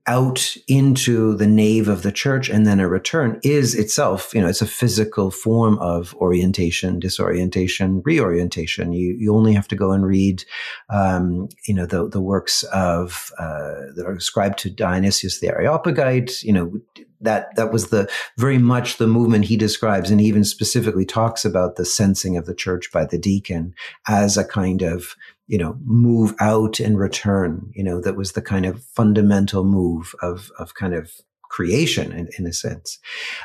out 0.10 0.58
into 0.68 1.36
the 1.36 1.46
nave 1.46 1.88
of 1.88 2.02
the 2.02 2.12
church 2.12 2.50
and 2.50 2.66
then 2.66 2.80
a 2.80 2.90
return 2.90 3.40
is 3.44 3.76
itself, 3.76 4.34
you 4.34 4.42
know, 4.42 4.48
it's 4.48 4.62
a 4.62 4.66
physical 4.66 5.30
form 5.30 5.78
of 5.78 6.16
orientation, 6.16 7.00
disorientation, 7.00 8.02
reorientation. 8.04 8.92
You, 8.92 9.16
you 9.20 9.36
only 9.36 9.54
have 9.54 9.68
to 9.68 9.76
go 9.76 9.92
and 9.92 10.04
read, 10.04 10.44
um, 10.90 11.48
you 11.68 11.76
know, 11.76 11.86
the, 11.86 12.10
the 12.10 12.22
works 12.22 12.64
of, 12.74 13.32
uh, 13.38 13.94
that 13.96 14.06
are 14.08 14.16
ascribed 14.16 14.58
to 14.60 14.72
Dionysius 14.72 15.40
the 15.40 15.50
Areopagite, 15.50 16.42
you 16.42 16.54
know, 16.54 16.72
that 17.22 17.56
that 17.56 17.72
was 17.72 17.90
the 17.90 18.10
very 18.38 18.58
much 18.58 18.98
the 18.98 19.08
movement 19.08 19.46
he 19.46 19.58
describes 19.58 20.10
and 20.10 20.22
even 20.22 20.44
specifically 20.44 21.06
talks 21.06 21.44
about 21.46 21.76
the 21.76 21.86
censing 21.86 22.38
of 22.38 22.46
the 22.46 22.56
church 22.56 22.92
by 22.92 23.06
the 23.06 23.18
deacon 23.18 23.74
as 24.08 24.38
a 24.38 24.46
kind 24.46 24.82
of 24.82 25.16
you 25.50 25.58
know, 25.58 25.76
move 25.84 26.36
out 26.40 26.80
and 26.80 27.00
return, 27.00 27.72
you 27.74 27.84
know, 27.84 28.00
that 28.00 28.16
was 28.16 28.34
the 28.34 28.42
kind 28.42 28.68
of 28.68 28.84
fundamental 28.84 29.64
move 29.64 30.14
of, 30.22 30.52
of 30.60 30.76
kind 30.76 30.94
of 30.94 31.12
creation 31.50 32.12
in, 32.12 32.30
in 32.38 32.46
a 32.46 32.54
sense. 32.54 33.00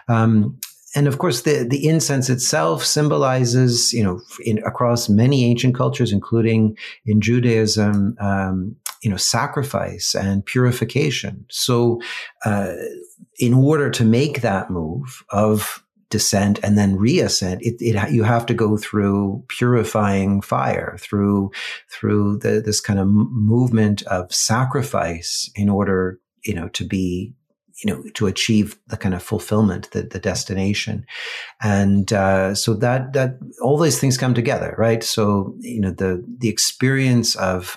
Um, 0.07 0.61
and 0.95 1.09
of 1.09 1.17
course, 1.17 1.43
the, 1.43 1.67
the 1.69 1.89
incense 1.89 2.29
itself 2.29 2.85
symbolizes, 2.85 3.95
you 3.95 4.05
know, 4.05 4.21
in, 4.45 4.59
across 4.59 5.09
many 5.09 5.47
ancient 5.47 5.75
cultures, 5.75 6.13
including 6.13 6.77
in 7.07 7.23
Judaism, 7.23 8.17
um, 8.21 8.77
you 9.05 9.11
know, 9.11 9.19
sacrifice 9.19 10.15
and 10.15 10.45
purification. 10.47 11.45
So, 11.51 12.01
uh, 12.47 12.73
in 13.39 13.53
order 13.53 13.91
to 13.91 14.05
make 14.05 14.41
that 14.41 14.71
move 14.71 15.23
of 15.29 15.85
descent 16.09 16.59
and 16.63 16.79
then 16.79 16.97
reascent, 16.97 17.61
it, 17.61 17.77
it, 17.81 18.11
you 18.13 18.23
have 18.23 18.47
to 18.47 18.55
go 18.55 18.79
through 18.79 19.45
purifying 19.49 20.41
fire, 20.41 20.97
through 20.99 21.51
through 21.91 22.39
the, 22.39 22.63
this 22.65 22.81
kind 22.81 22.99
of 22.99 23.07
movement 23.07 24.03
of 24.05 24.33
sacrifice 24.33 25.51
in 25.55 25.69
order, 25.69 26.19
you 26.43 26.55
know, 26.55 26.69
to 26.69 26.85
be 26.87 27.35
you 27.83 27.93
know 27.93 28.03
to 28.15 28.27
achieve 28.27 28.79
the 28.87 28.97
kind 28.97 29.17
of 29.17 29.23
fulfillment 29.23 29.91
the, 29.91 30.03
the 30.03 30.21
destination 30.21 31.05
and 31.61 32.13
uh, 32.13 32.55
so 32.55 32.73
that 32.73 33.13
that 33.15 33.37
all 33.61 33.77
these 33.77 33.99
things 33.99 34.17
come 34.17 34.33
together 34.33 34.77
right 34.79 35.03
so 35.03 35.57
you 35.59 35.81
know 35.81 35.91
the 35.91 36.25
the 36.39 36.49
experience 36.49 37.35
of 37.35 37.77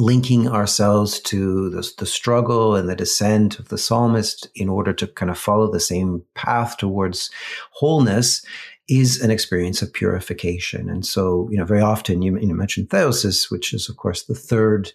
linking 0.00 0.48
ourselves 0.48 1.20
to 1.20 1.68
the, 1.70 1.88
the, 1.98 2.06
struggle 2.06 2.74
and 2.74 2.88
the 2.88 2.96
descent 2.96 3.58
of 3.58 3.68
the 3.68 3.76
psalmist 3.76 4.48
in 4.54 4.68
order 4.68 4.92
to 4.94 5.06
kind 5.06 5.30
of 5.30 5.38
follow 5.38 5.70
the 5.70 5.78
same 5.78 6.22
path 6.34 6.78
towards 6.78 7.30
wholeness 7.72 8.42
is 8.88 9.20
an 9.20 9.30
experience 9.30 9.82
of 9.82 9.92
purification. 9.92 10.88
And 10.88 11.04
so, 11.06 11.48
you 11.50 11.58
know, 11.58 11.66
very 11.66 11.82
often 11.82 12.22
you, 12.22 12.38
you 12.38 12.54
mentioned 12.54 12.88
theosis, 12.88 13.50
which 13.50 13.74
is, 13.74 13.88
of 13.88 13.98
course, 13.98 14.24
the 14.24 14.34
third 14.34 14.90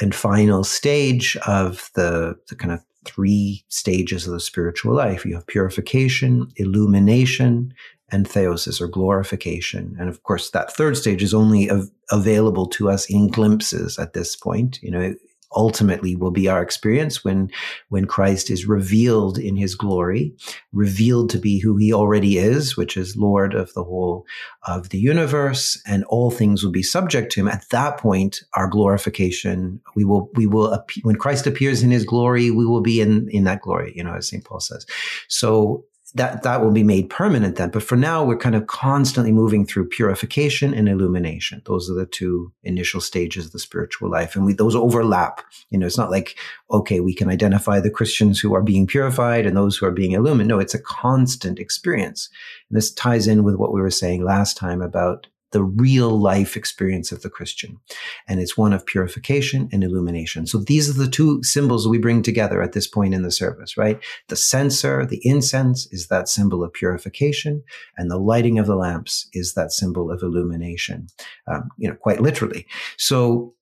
and 0.00 0.14
final 0.14 0.64
stage 0.64 1.36
of 1.46 1.90
the, 1.94 2.34
the 2.48 2.56
kind 2.56 2.72
of 2.72 2.82
three 3.04 3.64
stages 3.68 4.26
of 4.26 4.32
the 4.32 4.40
spiritual 4.40 4.94
life. 4.94 5.24
You 5.24 5.34
have 5.34 5.46
purification, 5.46 6.50
illumination, 6.56 7.74
and 8.10 8.26
theosis 8.26 8.80
or 8.80 8.88
glorification. 8.88 9.96
And 9.98 10.08
of 10.08 10.22
course, 10.22 10.50
that 10.50 10.72
third 10.72 10.96
stage 10.96 11.22
is 11.22 11.34
only 11.34 11.70
av- 11.70 11.90
available 12.10 12.66
to 12.68 12.90
us 12.90 13.08
in 13.10 13.28
glimpses 13.28 13.98
at 13.98 14.14
this 14.14 14.34
point. 14.36 14.78
You 14.82 14.90
know, 14.90 15.14
ultimately 15.54 16.14
will 16.14 16.30
be 16.30 16.48
our 16.48 16.62
experience 16.62 17.24
when 17.24 17.50
when 17.88 18.06
Christ 18.06 18.50
is 18.50 18.66
revealed 18.66 19.38
in 19.38 19.56
his 19.56 19.74
glory, 19.74 20.34
revealed 20.72 21.30
to 21.30 21.38
be 21.38 21.58
who 21.58 21.76
he 21.76 21.92
already 21.92 22.38
is, 22.38 22.76
which 22.76 22.96
is 22.96 23.16
Lord 23.16 23.54
of 23.54 23.72
the 23.74 23.84
whole 23.84 24.26
of 24.66 24.90
the 24.90 24.98
universe, 24.98 25.80
and 25.86 26.04
all 26.04 26.30
things 26.30 26.62
will 26.62 26.70
be 26.70 26.82
subject 26.82 27.32
to 27.32 27.40
him. 27.40 27.48
At 27.48 27.68
that 27.70 27.98
point, 27.98 28.42
our 28.54 28.68
glorification, 28.68 29.80
we 29.94 30.04
will 30.04 30.30
we 30.34 30.46
will 30.46 30.78
when 31.02 31.16
Christ 31.16 31.46
appears 31.46 31.82
in 31.82 31.90
his 31.90 32.04
glory, 32.04 32.50
we 32.50 32.66
will 32.66 32.82
be 32.82 33.00
in 33.00 33.28
in 33.30 33.44
that 33.44 33.62
glory, 33.62 33.92
you 33.96 34.04
know, 34.04 34.14
as 34.14 34.28
St. 34.28 34.44
Paul 34.44 34.60
says. 34.60 34.86
So 35.28 35.84
that 36.14 36.42
that 36.42 36.62
will 36.62 36.70
be 36.70 36.82
made 36.82 37.10
permanent 37.10 37.56
then. 37.56 37.70
But 37.70 37.82
for 37.82 37.96
now, 37.96 38.24
we're 38.24 38.38
kind 38.38 38.54
of 38.54 38.66
constantly 38.66 39.32
moving 39.32 39.66
through 39.66 39.88
purification 39.88 40.72
and 40.72 40.88
illumination. 40.88 41.62
Those 41.66 41.90
are 41.90 41.94
the 41.94 42.06
two 42.06 42.52
initial 42.62 43.00
stages 43.00 43.46
of 43.46 43.52
the 43.52 43.58
spiritual 43.58 44.10
life, 44.10 44.34
and 44.34 44.44
we 44.44 44.52
those 44.52 44.74
overlap. 44.74 45.42
You 45.70 45.78
know, 45.78 45.86
it's 45.86 45.98
not 45.98 46.10
like 46.10 46.36
okay, 46.70 47.00
we 47.00 47.14
can 47.14 47.28
identify 47.28 47.80
the 47.80 47.90
Christians 47.90 48.40
who 48.40 48.54
are 48.54 48.62
being 48.62 48.86
purified 48.86 49.46
and 49.46 49.56
those 49.56 49.76
who 49.76 49.86
are 49.86 49.92
being 49.92 50.12
illumined. 50.12 50.48
No, 50.48 50.58
it's 50.58 50.74
a 50.74 50.82
constant 50.82 51.58
experience. 51.58 52.28
And 52.70 52.76
this 52.76 52.92
ties 52.92 53.26
in 53.26 53.44
with 53.44 53.56
what 53.56 53.72
we 53.72 53.80
were 53.80 53.90
saying 53.90 54.24
last 54.24 54.56
time 54.56 54.82
about 54.82 55.26
the 55.52 55.62
real 55.62 56.10
life 56.10 56.56
experience 56.56 57.10
of 57.12 57.22
the 57.22 57.30
Christian. 57.30 57.78
And 58.26 58.40
it's 58.40 58.56
one 58.56 58.72
of 58.72 58.84
purification 58.84 59.68
and 59.72 59.82
illumination. 59.82 60.46
So 60.46 60.58
these 60.58 60.88
are 60.90 60.98
the 60.98 61.10
two 61.10 61.42
symbols 61.42 61.88
we 61.88 61.98
bring 61.98 62.22
together 62.22 62.62
at 62.62 62.72
this 62.72 62.86
point 62.86 63.14
in 63.14 63.22
the 63.22 63.30
service, 63.30 63.76
right? 63.76 63.98
The 64.28 64.36
censer, 64.36 65.06
the 65.06 65.20
incense 65.22 65.86
is 65.90 66.08
that 66.08 66.28
symbol 66.28 66.62
of 66.62 66.72
purification 66.72 67.62
and 67.96 68.10
the 68.10 68.18
lighting 68.18 68.58
of 68.58 68.66
the 68.66 68.76
lamps 68.76 69.28
is 69.32 69.54
that 69.54 69.72
symbol 69.72 70.10
of 70.10 70.22
illumination, 70.22 71.06
um, 71.46 71.68
you 71.78 71.88
know, 71.88 71.96
quite 71.96 72.20
literally. 72.20 72.66
So, 72.98 73.54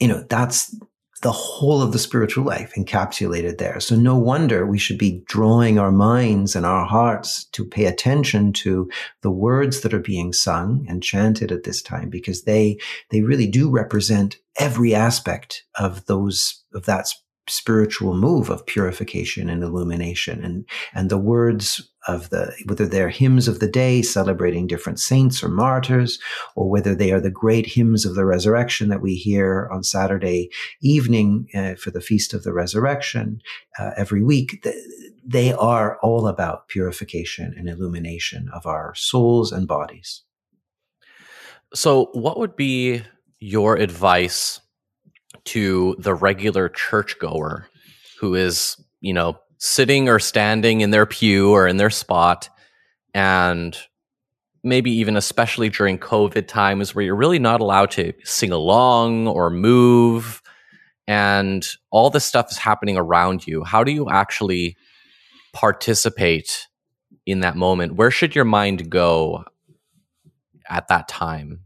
you 0.00 0.08
know, 0.08 0.24
that's 0.28 0.74
the 1.22 1.32
whole 1.32 1.80
of 1.80 1.92
the 1.92 1.98
spiritual 1.98 2.44
life 2.44 2.74
encapsulated 2.76 3.58
there. 3.58 3.80
So 3.80 3.96
no 3.96 4.16
wonder 4.16 4.66
we 4.66 4.78
should 4.78 4.98
be 4.98 5.22
drawing 5.26 5.78
our 5.78 5.92
minds 5.92 6.54
and 6.54 6.66
our 6.66 6.84
hearts 6.84 7.44
to 7.52 7.64
pay 7.64 7.86
attention 7.86 8.52
to 8.54 8.90
the 9.22 9.30
words 9.30 9.80
that 9.80 9.94
are 9.94 9.98
being 9.98 10.32
sung 10.32 10.84
and 10.88 11.02
chanted 11.02 11.50
at 11.50 11.64
this 11.64 11.82
time 11.82 12.10
because 12.10 12.42
they, 12.42 12.78
they 13.10 13.22
really 13.22 13.46
do 13.46 13.70
represent 13.70 14.36
every 14.58 14.94
aspect 14.94 15.64
of 15.74 16.04
those, 16.06 16.64
of 16.74 16.84
that 16.86 17.08
spiritual 17.48 18.16
move 18.16 18.50
of 18.50 18.66
purification 18.66 19.48
and 19.48 19.62
illumination. 19.62 20.44
And 20.44 20.64
and 20.94 21.10
the 21.10 21.18
words 21.18 21.90
of 22.08 22.30
the 22.30 22.54
whether 22.66 22.86
they're 22.86 23.08
hymns 23.08 23.48
of 23.48 23.58
the 23.58 23.68
day 23.68 24.02
celebrating 24.02 24.66
different 24.66 25.00
saints 25.00 25.42
or 25.42 25.48
martyrs 25.48 26.18
or 26.54 26.68
whether 26.68 26.94
they 26.94 27.12
are 27.12 27.20
the 27.20 27.30
great 27.30 27.66
hymns 27.66 28.06
of 28.06 28.14
the 28.14 28.24
resurrection 28.24 28.88
that 28.88 29.02
we 29.02 29.14
hear 29.14 29.68
on 29.72 29.82
Saturday 29.82 30.50
evening 30.80 31.48
uh, 31.54 31.74
for 31.74 31.90
the 31.90 32.00
feast 32.00 32.32
of 32.34 32.44
the 32.44 32.52
resurrection 32.52 33.40
uh, 33.78 33.90
every 33.96 34.22
week 34.22 34.64
they 35.26 35.52
are 35.52 35.98
all 36.02 36.28
about 36.28 36.68
purification 36.68 37.52
and 37.58 37.68
illumination 37.68 38.48
of 38.54 38.64
our 38.64 38.94
souls 38.94 39.50
and 39.50 39.66
bodies. 39.66 40.22
So 41.74 42.10
what 42.12 42.38
would 42.38 42.54
be 42.54 43.02
your 43.40 43.76
advice 43.76 44.60
to 45.46 45.96
the 45.98 46.14
regular 46.14 46.68
churchgoer 46.68 47.66
who 48.20 48.34
is, 48.34 48.76
you 49.00 49.12
know, 49.12 49.38
sitting 49.58 50.08
or 50.08 50.18
standing 50.18 50.80
in 50.82 50.90
their 50.90 51.06
pew 51.06 51.50
or 51.50 51.66
in 51.66 51.76
their 51.76 51.90
spot 51.90 52.48
and 53.14 53.78
maybe 54.62 54.90
even 54.90 55.16
especially 55.16 55.68
during 55.68 55.98
COVID 55.98 56.46
times 56.48 56.94
where 56.94 57.04
you're 57.04 57.14
really 57.14 57.38
not 57.38 57.60
allowed 57.60 57.90
to 57.92 58.12
sing 58.24 58.52
along 58.52 59.28
or 59.28 59.48
move 59.48 60.42
and 61.06 61.66
all 61.90 62.10
this 62.10 62.24
stuff 62.24 62.50
is 62.50 62.58
happening 62.58 62.96
around 62.96 63.46
you. 63.46 63.62
How 63.62 63.84
do 63.84 63.92
you 63.92 64.10
actually 64.10 64.76
participate 65.52 66.66
in 67.24 67.40
that 67.40 67.56
moment? 67.56 67.94
Where 67.94 68.10
should 68.10 68.34
your 68.34 68.44
mind 68.44 68.90
go 68.90 69.44
at 70.68 70.88
that 70.88 71.06
time? 71.06 71.65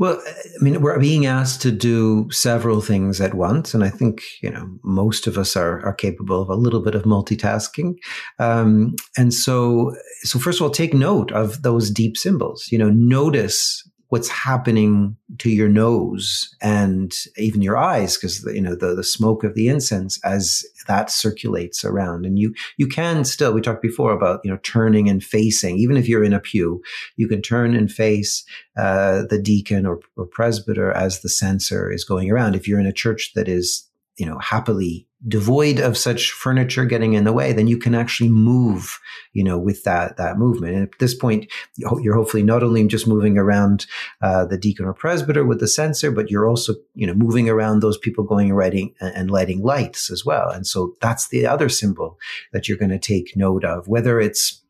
Well, 0.00 0.18
I 0.26 0.64
mean, 0.64 0.80
we're 0.80 0.98
being 0.98 1.26
asked 1.26 1.60
to 1.60 1.70
do 1.70 2.26
several 2.30 2.80
things 2.80 3.20
at 3.20 3.34
once, 3.34 3.74
and 3.74 3.84
I 3.84 3.90
think 3.90 4.22
you 4.40 4.50
know 4.50 4.66
most 4.82 5.26
of 5.26 5.36
us 5.36 5.56
are 5.56 5.84
are 5.84 5.92
capable 5.92 6.40
of 6.40 6.48
a 6.48 6.54
little 6.54 6.80
bit 6.80 6.94
of 6.94 7.02
multitasking. 7.02 7.96
Um, 8.38 8.94
and 9.18 9.34
so, 9.34 9.94
so 10.22 10.38
first 10.38 10.58
of 10.58 10.64
all, 10.64 10.70
take 10.70 10.94
note 10.94 11.30
of 11.32 11.60
those 11.60 11.90
deep 11.90 12.16
symbols. 12.16 12.68
You 12.72 12.78
know, 12.78 12.88
notice 12.88 13.86
what's 14.10 14.28
happening 14.28 15.16
to 15.38 15.50
your 15.50 15.68
nose 15.68 16.54
and 16.60 17.14
even 17.38 17.62
your 17.62 17.76
eyes 17.76 18.16
because 18.16 18.44
you 18.52 18.60
know 18.60 18.74
the, 18.74 18.94
the 18.94 19.04
smoke 19.04 19.44
of 19.44 19.54
the 19.54 19.68
incense 19.68 20.20
as 20.24 20.64
that 20.86 21.10
circulates 21.10 21.84
around. 21.84 22.26
And 22.26 22.38
you 22.38 22.52
you 22.76 22.86
can 22.86 23.24
still 23.24 23.52
we 23.52 23.60
talked 23.60 23.82
before 23.82 24.12
about 24.12 24.40
you 24.44 24.50
know 24.50 24.58
turning 24.62 25.08
and 25.08 25.22
facing. 25.22 25.78
Even 25.78 25.96
if 25.96 26.08
you're 26.08 26.24
in 26.24 26.32
a 26.32 26.40
pew 26.40 26.82
you 27.16 27.28
can 27.28 27.40
turn 27.40 27.74
and 27.74 27.90
face 27.90 28.44
uh, 28.76 29.22
the 29.30 29.40
deacon 29.40 29.86
or, 29.86 30.00
or 30.16 30.26
presbyter 30.26 30.92
as 30.92 31.20
the 31.20 31.28
censer 31.28 31.90
is 31.90 32.04
going 32.04 32.30
around. 32.30 32.54
If 32.54 32.68
you're 32.68 32.80
in 32.80 32.86
a 32.86 32.92
church 32.92 33.32
that 33.34 33.48
is 33.48 33.88
you 34.18 34.26
know 34.26 34.38
happily 34.38 35.06
devoid 35.28 35.78
of 35.78 35.98
such 35.98 36.32
furniture 36.32 36.84
getting 36.86 37.12
in 37.12 37.24
the 37.24 37.32
way, 37.32 37.52
then 37.52 37.66
you 37.66 37.76
can 37.76 37.94
actually 37.94 38.30
move, 38.30 38.98
you 39.32 39.44
know, 39.44 39.58
with 39.58 39.84
that 39.84 40.16
that 40.16 40.38
movement. 40.38 40.74
And 40.74 40.82
at 40.84 40.98
this 40.98 41.14
point, 41.14 41.50
you're 41.76 42.14
hopefully 42.14 42.42
not 42.42 42.62
only 42.62 42.86
just 42.86 43.06
moving 43.06 43.36
around 43.36 43.86
uh, 44.22 44.46
the 44.46 44.56
deacon 44.56 44.86
or 44.86 44.94
presbyter 44.94 45.44
with 45.44 45.60
the 45.60 45.68
censer, 45.68 46.10
but 46.10 46.30
you're 46.30 46.48
also, 46.48 46.74
you 46.94 47.06
know, 47.06 47.14
moving 47.14 47.48
around 47.48 47.80
those 47.80 47.98
people 47.98 48.24
going 48.24 48.48
and 48.48 48.56
writing 48.56 48.94
and 49.00 49.30
lighting 49.30 49.62
lights 49.62 50.10
as 50.10 50.24
well. 50.24 50.48
And 50.48 50.66
so 50.66 50.94
that's 51.00 51.28
the 51.28 51.46
other 51.46 51.68
symbol 51.68 52.18
that 52.52 52.68
you're 52.68 52.78
going 52.78 52.90
to 52.90 52.98
take 52.98 53.36
note 53.36 53.64
of, 53.64 53.88
whether 53.88 54.20
it's 54.20 54.62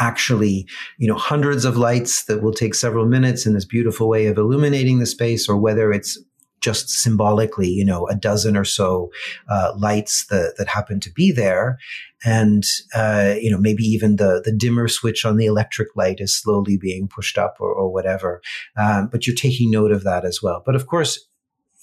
actually, 0.00 0.66
you 0.98 1.08
know, 1.08 1.16
hundreds 1.16 1.64
of 1.64 1.76
lights 1.76 2.24
that 2.24 2.42
will 2.42 2.52
take 2.52 2.74
several 2.74 3.06
minutes 3.06 3.46
in 3.46 3.54
this 3.54 3.64
beautiful 3.64 4.08
way 4.08 4.26
of 4.26 4.38
illuminating 4.38 4.98
the 4.98 5.06
space, 5.06 5.48
or 5.48 5.56
whether 5.56 5.92
it's 5.92 6.18
just 6.64 6.88
symbolically, 6.88 7.68
you 7.68 7.84
know, 7.84 8.06
a 8.08 8.14
dozen 8.14 8.56
or 8.56 8.64
so 8.64 9.10
uh, 9.50 9.72
lights 9.76 10.26
that, 10.30 10.54
that 10.56 10.68
happen 10.68 10.98
to 11.00 11.12
be 11.12 11.30
there. 11.30 11.78
And, 12.24 12.64
uh, 12.94 13.34
you 13.38 13.50
know, 13.50 13.58
maybe 13.58 13.84
even 13.84 14.16
the, 14.16 14.40
the 14.42 14.56
dimmer 14.56 14.88
switch 14.88 15.26
on 15.26 15.36
the 15.36 15.44
electric 15.44 15.94
light 15.94 16.20
is 16.20 16.34
slowly 16.34 16.78
being 16.78 17.06
pushed 17.06 17.36
up 17.36 17.56
or, 17.60 17.70
or 17.70 17.92
whatever. 17.92 18.40
Um, 18.78 19.08
but 19.12 19.26
you're 19.26 19.36
taking 19.36 19.70
note 19.70 19.92
of 19.92 20.04
that 20.04 20.24
as 20.24 20.40
well. 20.42 20.62
But 20.64 20.74
of 20.74 20.86
course, 20.86 21.28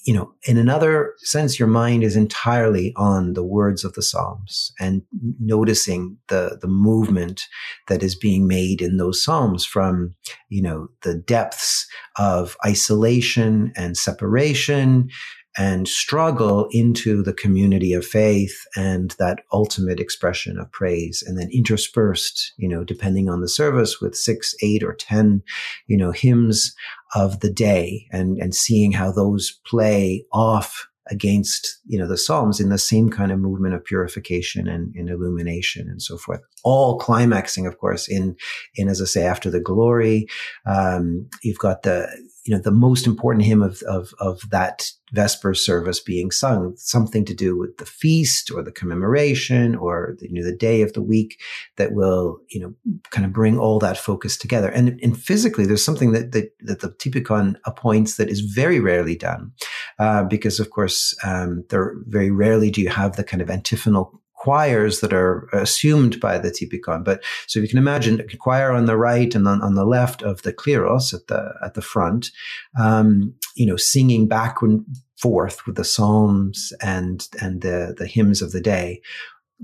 you 0.04 0.12
know, 0.12 0.32
in 0.48 0.58
another 0.58 1.14
sense, 1.18 1.58
your 1.58 1.68
mind 1.68 2.02
is 2.02 2.16
entirely 2.16 2.92
on 2.96 3.34
the 3.34 3.44
words 3.44 3.84
of 3.84 3.92
the 3.92 4.02
Psalms 4.02 4.72
and 4.80 5.02
noticing 5.38 6.18
the, 6.28 6.58
the 6.60 6.68
movement 6.68 7.42
that 7.88 8.02
is 8.02 8.16
being 8.16 8.48
made 8.48 8.82
in 8.82 8.96
those 8.96 9.22
Psalms 9.22 9.64
from, 9.64 10.14
you 10.48 10.60
know, 10.60 10.88
the 11.02 11.14
depths 11.14 11.86
of 12.16 12.56
isolation 12.66 13.72
and 13.76 13.96
separation 13.96 15.08
and 15.56 15.86
struggle 15.86 16.68
into 16.70 17.22
the 17.22 17.32
community 17.32 17.92
of 17.92 18.06
faith 18.06 18.64
and 18.76 19.14
that 19.18 19.40
ultimate 19.52 20.00
expression 20.00 20.58
of 20.58 20.70
praise 20.72 21.22
and 21.26 21.38
then 21.38 21.50
interspersed 21.52 22.52
you 22.56 22.68
know 22.68 22.84
depending 22.84 23.28
on 23.28 23.40
the 23.40 23.48
service 23.48 24.00
with 24.00 24.14
six 24.14 24.54
eight 24.62 24.82
or 24.82 24.94
ten 24.94 25.42
you 25.86 25.96
know 25.96 26.12
hymns 26.12 26.74
of 27.14 27.40
the 27.40 27.52
day 27.52 28.06
and 28.12 28.38
and 28.38 28.54
seeing 28.54 28.92
how 28.92 29.12
those 29.12 29.60
play 29.66 30.24
off 30.32 30.88
against 31.10 31.78
you 31.84 31.98
know 31.98 32.06
the 32.06 32.16
psalms 32.16 32.60
in 32.60 32.68
the 32.68 32.78
same 32.78 33.10
kind 33.10 33.32
of 33.32 33.38
movement 33.38 33.74
of 33.74 33.84
purification 33.84 34.68
and, 34.68 34.94
and, 34.94 35.10
illumination 35.10 35.88
and 35.88 36.00
so 36.00 36.16
forth. 36.16 36.40
All 36.62 36.98
climaxing 36.98 37.66
of 37.66 37.78
course 37.78 38.08
in 38.08 38.36
in 38.76 38.88
as 38.88 39.02
i 39.02 39.04
say 39.04 39.24
after 39.24 39.50
the 39.50 39.60
glory. 39.60 40.26
Um, 40.64 41.28
you've 41.42 41.58
got 41.58 41.82
the 41.82 42.08
you 42.44 42.54
know, 42.54 42.60
the 42.60 42.72
most 42.72 43.06
important 43.06 43.44
hymn 43.44 43.62
of, 43.62 43.82
of, 43.82 44.12
of 44.18 44.50
that 44.50 44.90
Vesper 45.12 45.54
service 45.54 46.00
being 46.00 46.30
sung, 46.30 46.74
something 46.76 47.24
to 47.26 47.34
do 47.34 47.56
with 47.56 47.76
the 47.76 47.86
feast 47.86 48.50
or 48.50 48.62
the 48.62 48.72
commemoration 48.72 49.76
or 49.76 50.16
the, 50.18 50.28
you 50.28 50.34
know, 50.34 50.44
the 50.44 50.56
day 50.56 50.82
of 50.82 50.92
the 50.94 51.02
week 51.02 51.38
that 51.76 51.92
will, 51.92 52.38
you 52.48 52.60
know, 52.60 52.74
kind 53.10 53.24
of 53.24 53.32
bring 53.32 53.58
all 53.58 53.78
that 53.78 53.98
focus 53.98 54.36
together. 54.36 54.68
And, 54.70 54.98
and 55.02 55.16
physically, 55.16 55.66
there's 55.66 55.84
something 55.84 56.12
that, 56.12 56.32
that, 56.32 56.50
that 56.60 56.80
the 56.80 56.90
Typikon 56.90 57.56
appoints 57.64 58.16
that 58.16 58.28
is 58.28 58.40
very 58.40 58.80
rarely 58.80 59.16
done, 59.16 59.52
uh, 59.98 60.24
because 60.24 60.58
of 60.58 60.70
course, 60.70 61.14
um, 61.24 61.64
there 61.68 61.94
very 62.06 62.30
rarely 62.30 62.70
do 62.70 62.80
you 62.80 62.88
have 62.88 63.16
the 63.16 63.24
kind 63.24 63.42
of 63.42 63.50
antiphonal 63.50 64.21
choirs 64.42 65.00
that 65.00 65.12
are 65.12 65.48
assumed 65.52 66.18
by 66.18 66.36
the 66.36 66.50
Typikon. 66.50 67.04
But 67.04 67.22
so 67.46 67.60
you 67.60 67.68
can 67.68 67.78
imagine 67.78 68.20
a 68.20 68.36
choir 68.36 68.72
on 68.72 68.86
the 68.86 68.96
right 68.96 69.32
and 69.34 69.46
on, 69.46 69.62
on 69.62 69.74
the 69.74 69.84
left 69.84 70.22
of 70.22 70.42
the 70.42 70.52
kleros 70.52 71.14
at 71.14 71.28
the 71.28 71.54
at 71.64 71.74
the 71.74 71.82
front, 71.82 72.30
um, 72.78 73.34
you 73.54 73.66
know, 73.66 73.76
singing 73.76 74.26
back 74.26 74.56
and 74.60 74.84
forth 75.16 75.64
with 75.66 75.76
the 75.76 75.84
psalms 75.84 76.72
and 76.80 77.28
and 77.40 77.62
the 77.62 77.94
the 77.96 78.06
hymns 78.06 78.42
of 78.42 78.50
the 78.50 78.60
day. 78.60 79.00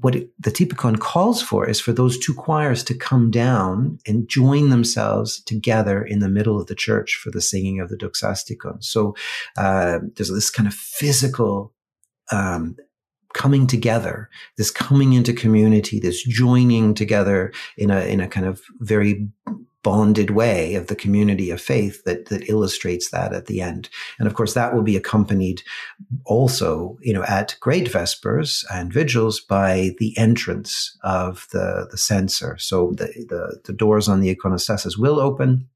What 0.01 0.15
it, 0.15 0.31
the 0.39 0.53
Typikon 0.53 1.01
calls 1.01 1.43
for 1.43 1.69
is 1.69 1.81
for 1.81 1.93
those 1.93 2.17
two 2.17 2.35
choirs 2.35 2.85
to 2.85 2.95
come 2.95 3.33
down 3.33 3.99
and 4.07 4.29
join 4.29 4.71
themselves 4.71 5.43
together 5.43 6.05
in 6.05 6.21
the 6.21 6.29
middle 6.29 6.61
of 6.61 6.69
the 6.69 6.77
church 6.77 7.19
for 7.21 7.33
the 7.33 7.41
singing 7.41 7.81
of 7.81 7.89
the 7.89 7.97
Doxastikon. 7.97 8.85
So 8.85 9.17
uh, 9.57 9.99
there's 10.15 10.31
this 10.31 10.51
kind 10.51 10.69
of 10.69 10.75
physical 10.75 11.75
um, 12.31 12.77
coming 13.35 13.67
together, 13.67 14.29
this 14.57 14.71
coming 14.71 15.13
into 15.13 15.33
community, 15.33 16.01
this 16.01 16.23
joining 16.23 16.95
together 16.95 17.53
in 17.77 17.91
a 17.91 18.01
in 18.01 18.21
a 18.21 18.29
kind 18.29 18.47
of 18.47 18.63
very 18.81 19.29
bonded 19.85 20.31
way 20.31 20.75
of 20.75 20.89
the 20.89 20.97
community 20.97 21.51
of 21.51 21.61
faith 21.61 22.03
that 22.05 22.27
that 22.27 22.49
illustrates 22.49 23.11
that 23.11 23.33
at 23.33 23.47
the 23.47 23.61
end. 23.61 23.89
And 24.19 24.27
of 24.27 24.35
course, 24.35 24.55
that 24.55 24.75
will 24.75 24.83
be 24.83 24.97
accompanied 24.97 25.63
also, 26.25 26.99
you 27.01 27.13
know, 27.13 27.25
at 27.25 27.57
great 27.61 27.89
vespers 27.89 28.65
and 28.73 28.93
vigils 28.93 29.41
by 29.41 29.93
the 29.99 30.17
entrance 30.19 30.97
of 31.03 31.47
the 31.53 31.89
the 31.91 31.99
censer. 31.99 32.57
So 32.59 32.93
the 32.97 33.07
the, 33.29 33.61
the 33.65 33.73
doors 33.73 34.09
on 34.09 34.21
the 34.21 34.35
iconostasis 34.35 34.99
will 34.99 35.21
open 35.21 35.69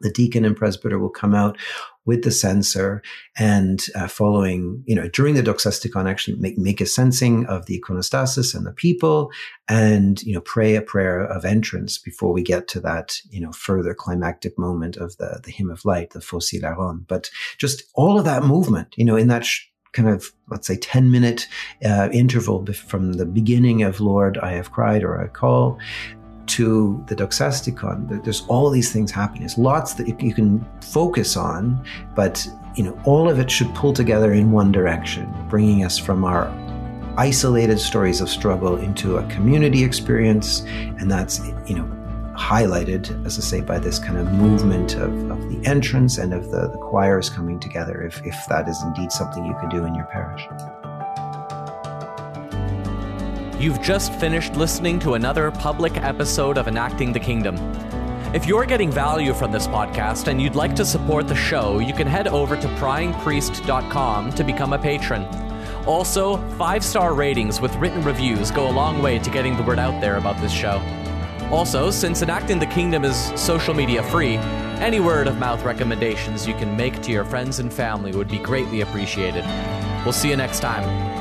the 0.00 0.10
deacon 0.10 0.44
and 0.44 0.56
presbyter 0.56 0.98
will 0.98 1.10
come 1.10 1.34
out 1.34 1.56
with 2.06 2.22
the 2.22 2.30
censer 2.30 3.02
and 3.36 3.84
uh, 3.94 4.06
following, 4.06 4.82
you 4.86 4.94
know, 4.94 5.08
during 5.08 5.34
the 5.34 5.42
doxastikon, 5.42 6.08
actually 6.08 6.36
make, 6.38 6.56
make 6.56 6.80
a 6.80 6.86
censing 6.86 7.44
of 7.46 7.66
the 7.66 7.80
iconostasis 7.80 8.54
and 8.54 8.64
the 8.64 8.72
people 8.72 9.30
and, 9.68 10.22
you 10.22 10.32
know, 10.32 10.40
pray 10.40 10.76
a 10.76 10.82
prayer 10.82 11.20
of 11.20 11.44
entrance 11.44 11.98
before 11.98 12.32
we 12.32 12.42
get 12.42 12.68
to 12.68 12.80
that, 12.80 13.18
you 13.28 13.40
know, 13.40 13.52
further 13.52 13.92
climactic 13.92 14.56
moment 14.56 14.96
of 14.96 15.16
the, 15.16 15.40
the 15.42 15.50
hymn 15.50 15.68
of 15.68 15.84
light, 15.84 16.10
the 16.10 16.20
Phos 16.20 16.50
Hilaron. 16.50 17.04
But 17.08 17.28
just 17.58 17.82
all 17.94 18.18
of 18.18 18.24
that 18.24 18.44
movement, 18.44 18.94
you 18.96 19.04
know, 19.04 19.16
in 19.16 19.26
that 19.28 19.44
sh- 19.44 19.66
kind 19.92 20.08
of, 20.08 20.32
let's 20.48 20.68
say, 20.68 20.76
10 20.76 21.10
minute 21.10 21.48
uh, 21.84 22.08
interval 22.12 22.64
from 22.66 23.14
the 23.14 23.26
beginning 23.26 23.82
of 23.82 24.00
Lord, 24.00 24.38
I 24.38 24.52
have 24.52 24.70
cried 24.70 25.02
or 25.02 25.20
I 25.20 25.26
call 25.26 25.78
to 26.46 27.02
the 27.06 27.16
Doxastikon, 27.16 28.24
there's 28.24 28.46
all 28.48 28.70
these 28.70 28.92
things 28.92 29.10
happening. 29.10 29.42
There's 29.42 29.58
lots 29.58 29.94
that 29.94 30.22
you 30.22 30.34
can 30.34 30.66
focus 30.80 31.36
on, 31.36 31.84
but 32.14 32.46
you 32.74 32.84
know, 32.84 32.98
all 33.04 33.28
of 33.28 33.38
it 33.38 33.50
should 33.50 33.74
pull 33.74 33.92
together 33.92 34.32
in 34.32 34.52
one 34.52 34.70
direction, 34.70 35.32
bringing 35.48 35.84
us 35.84 35.98
from 35.98 36.24
our 36.24 36.46
isolated 37.16 37.78
stories 37.78 38.20
of 38.20 38.28
struggle 38.28 38.76
into 38.76 39.16
a 39.16 39.26
community 39.28 39.82
experience, 39.82 40.60
and 40.98 41.10
that's 41.10 41.40
you 41.66 41.76
know 41.76 41.90
highlighted, 42.36 43.24
as 43.24 43.38
I 43.38 43.42
say, 43.42 43.60
by 43.62 43.78
this 43.78 43.98
kind 43.98 44.18
of 44.18 44.30
movement 44.32 44.94
of, 44.94 45.30
of 45.30 45.50
the 45.50 45.66
entrance 45.66 46.18
and 46.18 46.34
of 46.34 46.50
the, 46.50 46.68
the 46.68 46.78
choirs 46.78 47.30
coming 47.30 47.58
together, 47.58 48.02
if, 48.02 48.24
if 48.26 48.36
that 48.48 48.68
is 48.68 48.80
indeed 48.82 49.10
something 49.10 49.44
you 49.46 49.54
can 49.54 49.70
do 49.70 49.84
in 49.84 49.94
your 49.94 50.04
parish. 50.04 50.46
You've 53.66 53.82
just 53.82 54.12
finished 54.20 54.54
listening 54.54 55.00
to 55.00 55.14
another 55.14 55.50
public 55.50 55.96
episode 55.96 56.56
of 56.56 56.68
Enacting 56.68 57.12
the 57.12 57.18
Kingdom. 57.18 57.56
If 58.32 58.46
you're 58.46 58.64
getting 58.64 58.92
value 58.92 59.34
from 59.34 59.50
this 59.50 59.66
podcast 59.66 60.28
and 60.28 60.40
you'd 60.40 60.54
like 60.54 60.76
to 60.76 60.84
support 60.84 61.26
the 61.26 61.34
show, 61.34 61.80
you 61.80 61.92
can 61.92 62.06
head 62.06 62.28
over 62.28 62.54
to 62.54 62.68
pryingpriest.com 62.78 64.30
to 64.34 64.44
become 64.44 64.72
a 64.72 64.78
patron. 64.78 65.24
Also, 65.84 66.36
five 66.56 66.84
star 66.84 67.12
ratings 67.12 67.60
with 67.60 67.74
written 67.78 68.04
reviews 68.04 68.52
go 68.52 68.70
a 68.70 68.70
long 68.70 69.02
way 69.02 69.18
to 69.18 69.30
getting 69.30 69.56
the 69.56 69.64
word 69.64 69.80
out 69.80 70.00
there 70.00 70.16
about 70.16 70.40
this 70.40 70.52
show. 70.52 70.80
Also, 71.50 71.90
since 71.90 72.22
Enacting 72.22 72.60
the 72.60 72.66
Kingdom 72.66 73.04
is 73.04 73.32
social 73.34 73.74
media 73.74 74.00
free, 74.04 74.36
any 74.78 75.00
word 75.00 75.26
of 75.26 75.38
mouth 75.38 75.64
recommendations 75.64 76.46
you 76.46 76.54
can 76.54 76.76
make 76.76 77.02
to 77.02 77.10
your 77.10 77.24
friends 77.24 77.58
and 77.58 77.72
family 77.72 78.12
would 78.12 78.28
be 78.28 78.38
greatly 78.38 78.82
appreciated. 78.82 79.44
We'll 80.04 80.12
see 80.12 80.30
you 80.30 80.36
next 80.36 80.60
time. 80.60 81.15